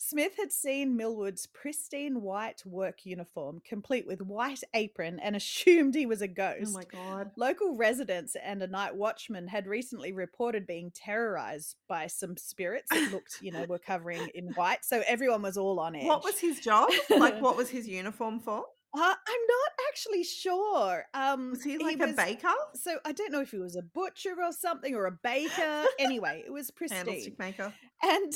Smith 0.00 0.36
had 0.36 0.52
seen 0.52 0.96
Millwood's 0.96 1.46
pristine 1.46 2.22
white 2.22 2.62
work 2.64 3.04
uniform, 3.04 3.60
complete 3.64 4.06
with 4.06 4.22
white 4.22 4.62
apron, 4.72 5.18
and 5.18 5.34
assumed 5.36 5.94
he 5.94 6.06
was 6.06 6.22
a 6.22 6.28
ghost. 6.28 6.68
Oh 6.68 6.78
my 6.78 6.84
god. 6.84 7.32
Local 7.36 7.74
residents 7.76 8.36
and 8.42 8.62
a 8.62 8.68
night 8.68 8.94
watchman 8.94 9.48
had 9.48 9.66
recently 9.66 10.12
reported 10.12 10.66
being 10.66 10.92
terrorized 10.94 11.74
by 11.88 12.06
some 12.06 12.36
spirits 12.36 12.86
that 12.90 13.10
looked, 13.12 13.38
you 13.42 13.50
know, 13.50 13.64
were 13.64 13.78
covering 13.86 14.28
in 14.34 14.48
white. 14.54 14.84
So 14.84 15.02
everyone 15.06 15.42
was 15.42 15.56
all 15.58 15.80
on 15.80 15.96
edge. 15.96 16.06
What 16.06 16.22
was 16.24 16.38
his 16.38 16.60
job? 16.68 16.88
Like, 17.10 17.40
what 17.42 17.56
was 17.56 17.68
his 17.68 17.88
uniform 17.88 18.38
for? 18.40 18.64
Uh, 18.94 19.00
I'm 19.00 19.04
not 19.06 19.72
actually 19.90 20.24
sure. 20.24 21.04
Um, 21.12 21.50
Was 21.50 21.62
he 21.62 21.76
like 21.76 22.00
a 22.00 22.06
was- 22.06 22.16
baker? 22.16 22.48
So 22.74 22.98
I 23.04 23.12
don't 23.12 23.30
know 23.30 23.40
if 23.42 23.50
he 23.50 23.58
was 23.58 23.76
a 23.76 23.82
butcher 23.82 24.34
or 24.42 24.50
something 24.52 24.94
or 24.94 25.04
a 25.06 25.12
baker. 25.12 25.84
anyway, 25.98 26.42
it 26.46 26.50
was 26.52 26.70
pristine. 26.70 27.04
Candlestick 27.04 27.38
maker. 27.38 27.74
And 28.02 28.32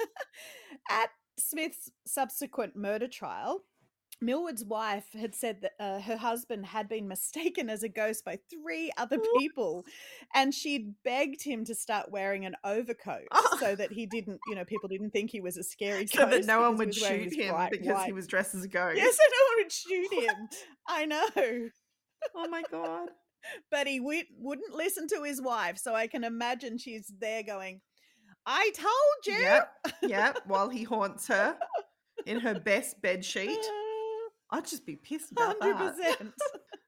at 0.90 1.10
Smith's 1.38 1.90
subsequent 2.06 2.76
murder 2.76 3.08
trial, 3.08 3.62
Millwood's 4.22 4.64
wife 4.64 5.06
had 5.18 5.34
said 5.34 5.62
that 5.62 5.72
uh, 5.80 5.98
her 6.00 6.16
husband 6.18 6.66
had 6.66 6.90
been 6.90 7.08
mistaken 7.08 7.70
as 7.70 7.82
a 7.82 7.88
ghost 7.88 8.22
by 8.22 8.38
three 8.50 8.90
other 8.98 9.16
people, 9.38 9.82
and 10.34 10.52
she'd 10.52 10.92
begged 11.04 11.42
him 11.42 11.64
to 11.64 11.74
start 11.74 12.10
wearing 12.10 12.44
an 12.44 12.54
overcoat 12.62 13.26
Oh. 13.32 13.56
so 13.60 13.74
that 13.76 13.90
he 13.92 14.04
didn't, 14.04 14.38
you 14.48 14.54
know, 14.56 14.64
people 14.66 14.90
didn't 14.90 15.10
think 15.12 15.30
he 15.30 15.40
was 15.40 15.56
a 15.56 15.62
scary 15.62 16.06
So 16.06 16.18
ghost. 16.26 16.30
that 16.32 16.44
no 16.46 16.60
one 16.60 16.76
would 16.76 16.94
shoot 16.94 17.32
him 17.32 17.48
bright 17.54 17.70
because 17.70 18.04
he 18.04 18.12
was 18.12 18.26
dressed 18.26 18.54
as 18.54 18.62
a 18.64 18.68
ghost. 18.80 18.98
Yes, 18.98 19.16
so 19.16 19.22
no 19.22 19.54
one 19.54 19.64
would 19.64 19.72
shoot 19.72 20.12
him. 20.28 20.48
I 20.86 21.06
know. 21.06 21.68
Oh 22.36 22.48
my 22.50 22.62
god. 22.70 23.08
But 23.70 23.86
he 23.86 24.00
w- 24.00 24.24
wouldn't 24.38 24.74
listen 24.74 25.08
to 25.08 25.22
his 25.22 25.40
wife, 25.40 25.78
so 25.78 25.94
I 25.94 26.08
can 26.08 26.24
imagine 26.24 26.76
she's 26.76 27.10
there 27.20 27.42
going, 27.42 27.80
I 28.52 28.70
told 28.74 29.26
you. 29.38 29.42
Yep. 29.44 29.72
Yep. 30.02 30.38
While 30.46 30.68
he 30.68 30.82
haunts 30.82 31.28
her 31.28 31.56
in 32.26 32.40
her 32.40 32.58
best 32.58 33.00
bed 33.00 33.24
sheet. 33.24 33.48
Uh, 33.50 34.56
I'd 34.56 34.66
just 34.66 34.84
be 34.84 34.96
pissed 34.96 35.30
about 35.30 35.56
Hundred 35.60 35.78
that. 35.78 35.96
percent. 35.96 36.32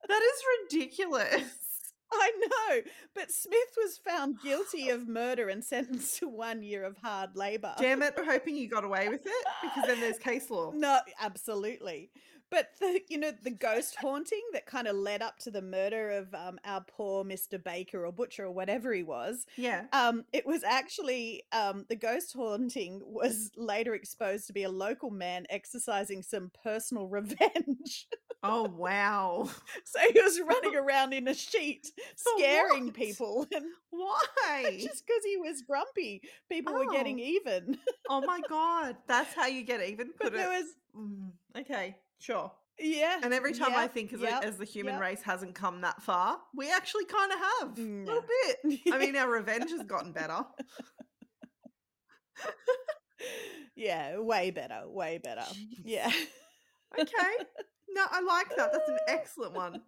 That 0.09 0.21
is 0.21 0.43
ridiculous. 0.73 1.45
I 2.13 2.33
know, 2.41 2.81
but 3.15 3.31
Smith 3.31 3.75
was 3.81 3.99
found 3.99 4.41
guilty 4.43 4.89
of 4.91 5.09
murder 5.09 5.49
and 5.49 5.65
sentenced 5.65 6.19
to 6.19 6.29
one 6.29 6.63
year 6.63 6.85
of 6.85 6.97
hard 6.99 7.31
labor. 7.37 7.73
Damn 7.79 8.03
it, 8.03 8.15
we're 8.17 8.25
hoping 8.25 8.57
you 8.57 8.69
got 8.69 8.85
away 8.85 9.09
with 9.09 9.25
it 9.25 9.47
because 9.63 9.87
then 9.87 10.01
there's 10.01 10.19
case 10.19 10.51
law. 10.51 10.73
No, 10.75 10.99
absolutely. 11.21 12.11
But 12.53 12.69
the 12.81 13.01
you 13.09 13.19
know 13.19 13.33
the 13.43 13.51
ghost 13.51 13.97
haunting 14.01 14.43
that 14.53 14.67
kind 14.67 14.87
of 14.87 14.95
led 14.95 15.23
up 15.23 15.39
to 15.41 15.51
the 15.51 15.63
murder 15.63 16.11
of 16.11 16.33
um, 16.35 16.61
our 16.65 16.83
poor 16.87 17.25
Mister 17.25 17.59
Baker 17.59 18.07
or 18.07 18.13
Butcher 18.13 18.45
or 18.45 18.53
whatever 18.53 18.93
he 18.93 19.03
was. 19.03 19.47
Yeah. 19.57 19.87
Um, 19.93 20.25
it 20.33 20.47
was 20.47 20.63
actually 20.63 21.43
um, 21.53 21.87
the 21.89 21.97
ghost 21.97 22.35
haunting 22.35 23.01
was 23.05 23.51
later 23.57 23.95
exposed 23.95 24.47
to 24.49 24.53
be 24.53 24.63
a 24.65 24.71
local 24.71 25.11
man 25.11 25.47
exercising 25.51 26.23
some 26.23 26.53
personal 26.63 27.07
revenge. 27.09 28.07
Oh 28.45 28.65
wow. 28.65 29.49
so 29.85 29.99
he 30.13 30.21
was 30.21 30.39
running 30.41 30.77
around 30.77 31.15
in 31.15 31.29
a 31.29 31.35
sheet, 31.35 31.91
scaring 32.17 32.87
what? 32.87 32.95
people, 32.95 33.47
and 33.55 33.65
Why? 33.91 34.79
just 34.83 35.07
because 35.07 35.25
he 35.25 35.37
was 35.39 35.63
grumpy, 35.63 36.23
people 36.51 36.75
were 36.75 36.93
getting 36.93 37.19
Oh. 37.21 37.25
even. 37.25 37.79
Oh 38.11 38.21
my 38.21 38.41
god. 38.49 38.97
That's 39.07 39.33
how 39.33 39.47
you 39.47 39.63
get 39.63 39.81
even. 39.83 40.11
But 40.19 40.25
Put 40.25 40.33
there 40.35 40.53
it. 40.53 40.59
was, 40.59 40.67
Mm, 40.95 41.31
okay, 41.59 41.97
sure. 42.23 42.53
yeah, 42.79 43.21
And 43.23 43.35
every 43.35 43.53
time 43.53 43.73
I 43.75 43.87
think 43.87 44.13
as, 44.13 44.23
a, 44.23 44.45
as 44.45 44.57
the 44.57 44.65
human 44.65 44.99
race 44.99 45.23
hasn't 45.23 45.55
come 45.55 45.83
that 45.83 46.03
far, 46.03 46.39
we 46.55 46.71
actually 46.71 47.05
kind 47.05 47.33
of 47.33 47.39
have 47.39 47.79
a 47.79 47.83
little 47.83 48.23
mm. 48.23 48.63
bit. 48.65 48.81
I 48.93 48.99
mean, 48.99 49.17
our 49.17 49.31
revenge 49.31 49.71
has 49.71 49.83
gotten 49.85 50.13
better. 50.13 50.45
yeah, 53.77 54.19
way 54.19 54.51
better, 54.51 54.83
way 54.87 55.21
better. 55.23 55.45
Yeah. 55.85 56.11
Okay. 56.99 57.45
No, 57.95 58.05
I 58.11 58.21
like 58.23 58.57
that. 58.57 58.73
That's 58.73 58.89
an 58.89 58.99
excellent 59.09 59.55
one. 59.55 59.83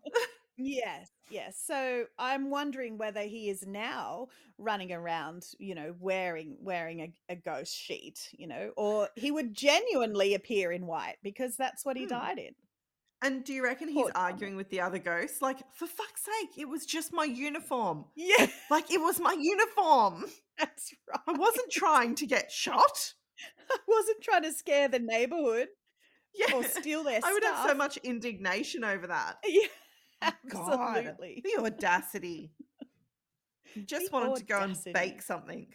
Yes, 0.56 1.10
yes. 1.30 1.60
So 1.66 2.04
I'm 2.18 2.48
wondering 2.50 2.96
whether 2.96 3.22
he 3.22 3.48
is 3.50 3.66
now 3.66 4.28
running 4.58 4.92
around, 4.92 5.44
you 5.58 5.74
know, 5.74 5.94
wearing 5.98 6.56
wearing 6.60 7.00
a, 7.00 7.12
a 7.28 7.36
ghost 7.36 7.74
sheet, 7.74 8.28
you 8.32 8.46
know, 8.46 8.72
or 8.76 9.08
he 9.16 9.30
would 9.32 9.52
genuinely 9.54 10.34
appear 10.34 10.70
in 10.70 10.86
white 10.86 11.16
because 11.22 11.56
that's 11.56 11.84
what 11.84 11.96
he 11.96 12.04
Hmm. 12.04 12.08
died 12.08 12.38
in. 12.38 12.54
And 13.22 13.42
do 13.44 13.54
you 13.54 13.64
reckon 13.64 13.88
he's 13.88 14.02
Poor 14.02 14.12
arguing 14.14 14.54
with 14.56 14.68
the 14.68 14.80
other 14.82 14.98
ghosts? 14.98 15.40
Like, 15.40 15.58
for 15.72 15.86
fuck's 15.86 16.24
sake, 16.24 16.58
it 16.58 16.68
was 16.68 16.84
just 16.84 17.12
my 17.12 17.24
uniform. 17.24 18.04
Yeah, 18.14 18.48
Like, 18.70 18.90
it 18.90 19.00
was 19.00 19.18
my 19.18 19.32
uniform. 19.32 20.26
that's 20.58 20.94
right. 21.08 21.20
I 21.26 21.32
wasn't 21.32 21.70
trying 21.72 22.14
to 22.16 22.26
get 22.26 22.52
shot. 22.52 23.14
I 23.70 23.78
wasn't 23.88 24.20
trying 24.22 24.42
to 24.42 24.52
scare 24.52 24.88
the 24.88 24.98
neighborhood 24.98 25.68
Yeah. 26.34 26.54
or 26.54 26.64
steal 26.64 27.02
their 27.04 27.20
I 27.22 27.32
would 27.32 27.44
have 27.44 27.56
so 27.58 27.64
stuff. 27.68 27.76
much 27.78 27.96
indignation 27.98 28.84
over 28.84 29.06
that. 29.06 29.38
Yeah, 29.46 29.68
God, 30.48 30.96
absolutely. 30.96 31.42
The 31.44 31.62
audacity. 31.62 32.52
You 33.74 33.82
just 33.82 34.06
The 34.06 34.12
wanted 34.12 34.36
to 34.36 34.44
go 34.44 34.60
and 34.60 34.76
bake 34.92 35.22
something. 35.22 35.66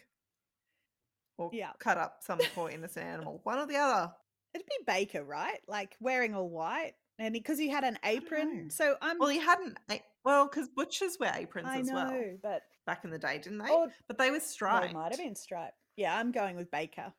Or 1.38 1.50
Yeah. 1.52 1.72
cut 1.78 1.98
up 1.98 2.18
some 2.22 2.38
poor 2.54 2.70
innocent 2.70 3.06
animal. 3.06 3.40
One 3.44 3.58
or 3.58 3.66
the 3.66 3.76
other. 3.76 4.12
It'd 4.54 4.66
be 4.66 4.84
Baker, 4.86 5.24
right? 5.24 5.60
Like 5.68 5.96
wearing 6.00 6.34
all 6.34 6.48
white, 6.48 6.94
and 7.18 7.32
because 7.32 7.58
he, 7.58 7.68
had 7.68 7.84
an 7.84 7.98
apron. 8.04 8.70
So 8.70 8.96
I'm. 9.00 9.18
Well, 9.18 9.28
he 9.28 9.38
hadn't. 9.38 9.78
Well, 10.24 10.46
because 10.46 10.68
butchers 10.68 11.16
wear 11.20 11.32
aprons 11.36 11.68
I 11.70 11.78
as 11.80 11.86
know, 11.86 11.94
well 11.94 12.34
but 12.42 12.62
back 12.84 13.04
in 13.04 13.10
the 13.10 13.18
day, 13.18 13.38
didn't 13.38 13.58
they? 13.58 13.70
or 13.70 13.88
but 14.08 14.18
they 14.18 14.26
were 14.30 14.38
well, 14.38 14.40
striped. 14.40 14.86
it 14.90 14.94
might 14.94 15.12
have 15.12 15.18
been 15.20 15.36
striped. 15.36 15.76
Yeah, 15.96 16.16
I'm 16.16 16.32
going 16.32 16.56
with 16.56 16.70
Baker. 16.70 17.12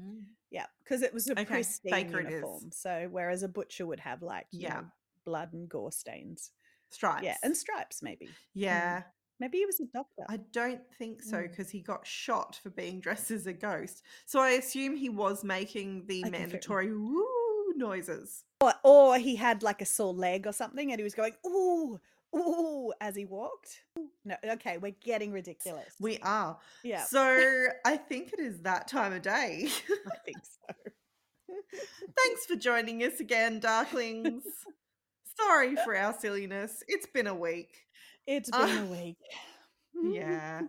Mm. 0.00 0.22
Yeah, 0.50 0.66
because 0.82 1.02
it 1.02 1.12
was 1.12 1.28
a 1.28 1.32
Okay, 1.32 1.44
pristine 1.44 1.90
Baker 2.06 2.20
uniform. 2.20 2.70
So 2.72 3.08
whereas 3.10 3.42
a 3.42 3.48
butcher 3.48 3.86
would 3.86 4.00
have 4.00 4.22
like 4.22 4.46
Yeah. 4.52 4.74
know, 4.74 4.84
blood 5.24 5.52
and 5.52 5.68
gore 5.68 5.92
stains. 5.92 6.52
Stripes. 6.90 7.24
Yeah, 7.24 7.36
and 7.42 7.56
stripes 7.56 8.02
maybe. 8.02 8.28
yeah. 8.54 9.02
Maybe 9.40 9.58
he 9.58 9.66
was 9.66 9.78
a 9.78 9.84
doctor. 9.84 10.24
I 10.28 10.38
don't 10.52 10.80
think 10.98 11.22
so 11.22 11.36
Mm. 11.36 11.48
because 11.50 11.70
he 11.70 11.80
got 11.80 12.04
shot 12.04 12.58
for 12.60 12.70
being 12.70 12.98
dressed 13.00 13.30
as 13.30 13.46
a 13.46 13.52
ghost. 13.52 14.02
So 14.26 14.40
I 14.40 14.50
assume 14.50 14.96
he 14.96 15.08
was 15.10 15.44
making 15.44 16.06
the 16.08 16.24
I 16.26 16.30
mandatory 16.30 16.90
woo 16.92 17.72
noises. 17.76 18.42
Or, 18.60 18.74
or 18.82 19.16
he 19.18 19.36
had 19.36 19.62
like 19.62 19.80
a 19.80 19.84
sore 19.86 20.12
leg 20.12 20.48
or 20.48 20.52
something, 20.52 20.90
and 20.90 20.98
he 20.98 21.04
was 21.04 21.14
going 21.14 21.34
ooh 21.46 22.00
ooh 22.34 22.92
as 23.00 23.14
he 23.14 23.26
walked. 23.26 23.82
No, 24.24 24.34
okay, 24.44 24.76
we're 24.78 24.96
getting 25.04 25.30
ridiculous. 25.30 25.94
We 26.00 26.18
are. 26.22 26.58
yeah, 26.82 27.04
So 27.04 27.66
I 27.86 27.96
think 27.96 28.32
it 28.32 28.40
is 28.40 28.62
that 28.62 28.88
time 28.88 29.12
of 29.12 29.22
day. 29.22 29.68
I 30.06 30.16
think 30.24 30.38
so. 30.42 30.74
Thanks 32.18 32.44
for 32.46 32.56
joining 32.56 33.04
us 33.04 33.20
again, 33.20 33.60
Darklings. 33.68 34.42
Sorry 35.40 35.76
for 35.84 35.96
our 35.96 36.12
silliness. 36.18 36.82
It's 36.88 37.06
been 37.06 37.26
a 37.26 37.34
week. 37.34 37.74
It's 38.26 38.50
been 38.50 38.78
a 38.78 38.86
week. 38.86 39.16
Yeah. 40.00 40.60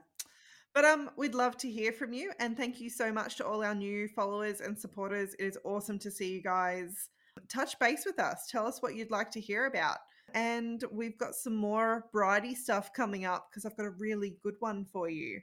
But 0.74 0.86
um 0.86 1.12
we'd 1.16 1.36
love 1.36 1.56
to 1.58 1.70
hear 1.70 1.92
from 1.92 2.14
you 2.14 2.32
and 2.40 2.58
thank 2.58 2.80
you 2.82 2.90
so 2.90 3.12
much 3.12 3.36
to 3.36 3.46
all 3.46 3.64
our 3.64 3.76
new 3.76 4.08
followers 4.08 4.60
and 4.62 4.76
supporters. 4.78 5.36
It 5.38 5.44
is 5.46 5.58
awesome 5.64 6.00
to 6.00 6.10
see 6.10 6.32
you 6.32 6.42
guys 6.42 7.10
touch 7.48 7.78
base 7.80 8.06
with 8.08 8.20
us. 8.20 8.48
Tell 8.50 8.66
us 8.66 8.82
what 8.82 8.96
you'd 8.96 9.12
like 9.12 9.30
to 9.32 9.40
hear 9.40 9.68
about. 9.68 9.98
And 10.34 10.84
we've 10.92 11.18
got 11.20 11.36
some 11.36 11.56
more 11.56 12.06
bridey 12.14 12.56
stuff 12.56 12.92
coming 12.94 13.26
up 13.26 13.50
because 13.50 13.66
I've 13.66 13.78
got 13.78 13.86
a 13.86 13.92
really 13.92 14.38
good 14.42 14.56
one 14.60 14.84
for 14.86 15.10
you 15.10 15.42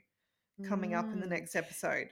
coming 0.67 0.93
up 0.93 1.05
in 1.05 1.19
the 1.21 1.27
Mm. 1.27 1.31
next 1.31 1.55
episode. 1.55 2.07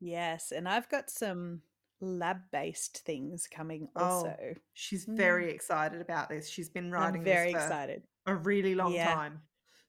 Yes, 0.00 0.52
and 0.52 0.66
I've 0.68 0.88
got 0.88 1.10
some 1.10 1.60
lab-based 2.02 2.98
things 3.06 3.46
coming 3.46 3.88
Oh, 3.96 4.02
also. 4.02 4.36
She's 4.74 5.06
Mm. 5.06 5.16
very 5.16 5.50
excited 5.50 6.00
about 6.00 6.28
this. 6.28 6.48
She's 6.48 6.68
been 6.68 6.90
writing 6.90 7.20
I'm 7.20 7.24
very 7.24 7.52
this 7.52 7.62
for 7.62 7.66
excited. 7.66 8.02
a 8.26 8.34
really 8.34 8.74
long 8.74 8.92
Yeah. 8.92 9.14
time. 9.14 9.42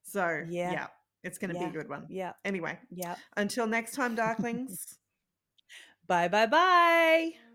So, 0.04 0.46
Yeah. 0.50 0.72
yeah. 0.72 0.88
It's 1.24 1.38
going 1.38 1.50
to 1.54 1.56
Yeah. 1.56 1.70
be 1.70 1.78
a 1.78 1.82
good 1.82 1.90
one. 1.90 2.06
Yeah. 2.10 2.34
Anyway, 2.46 2.78
Yeah. 2.90 3.16
until 3.38 3.66
next 3.68 3.96
time, 3.96 4.16
Darklings. 4.18 4.98
Bye 6.08 6.28
bye 6.28 6.48
bye. 6.48 7.53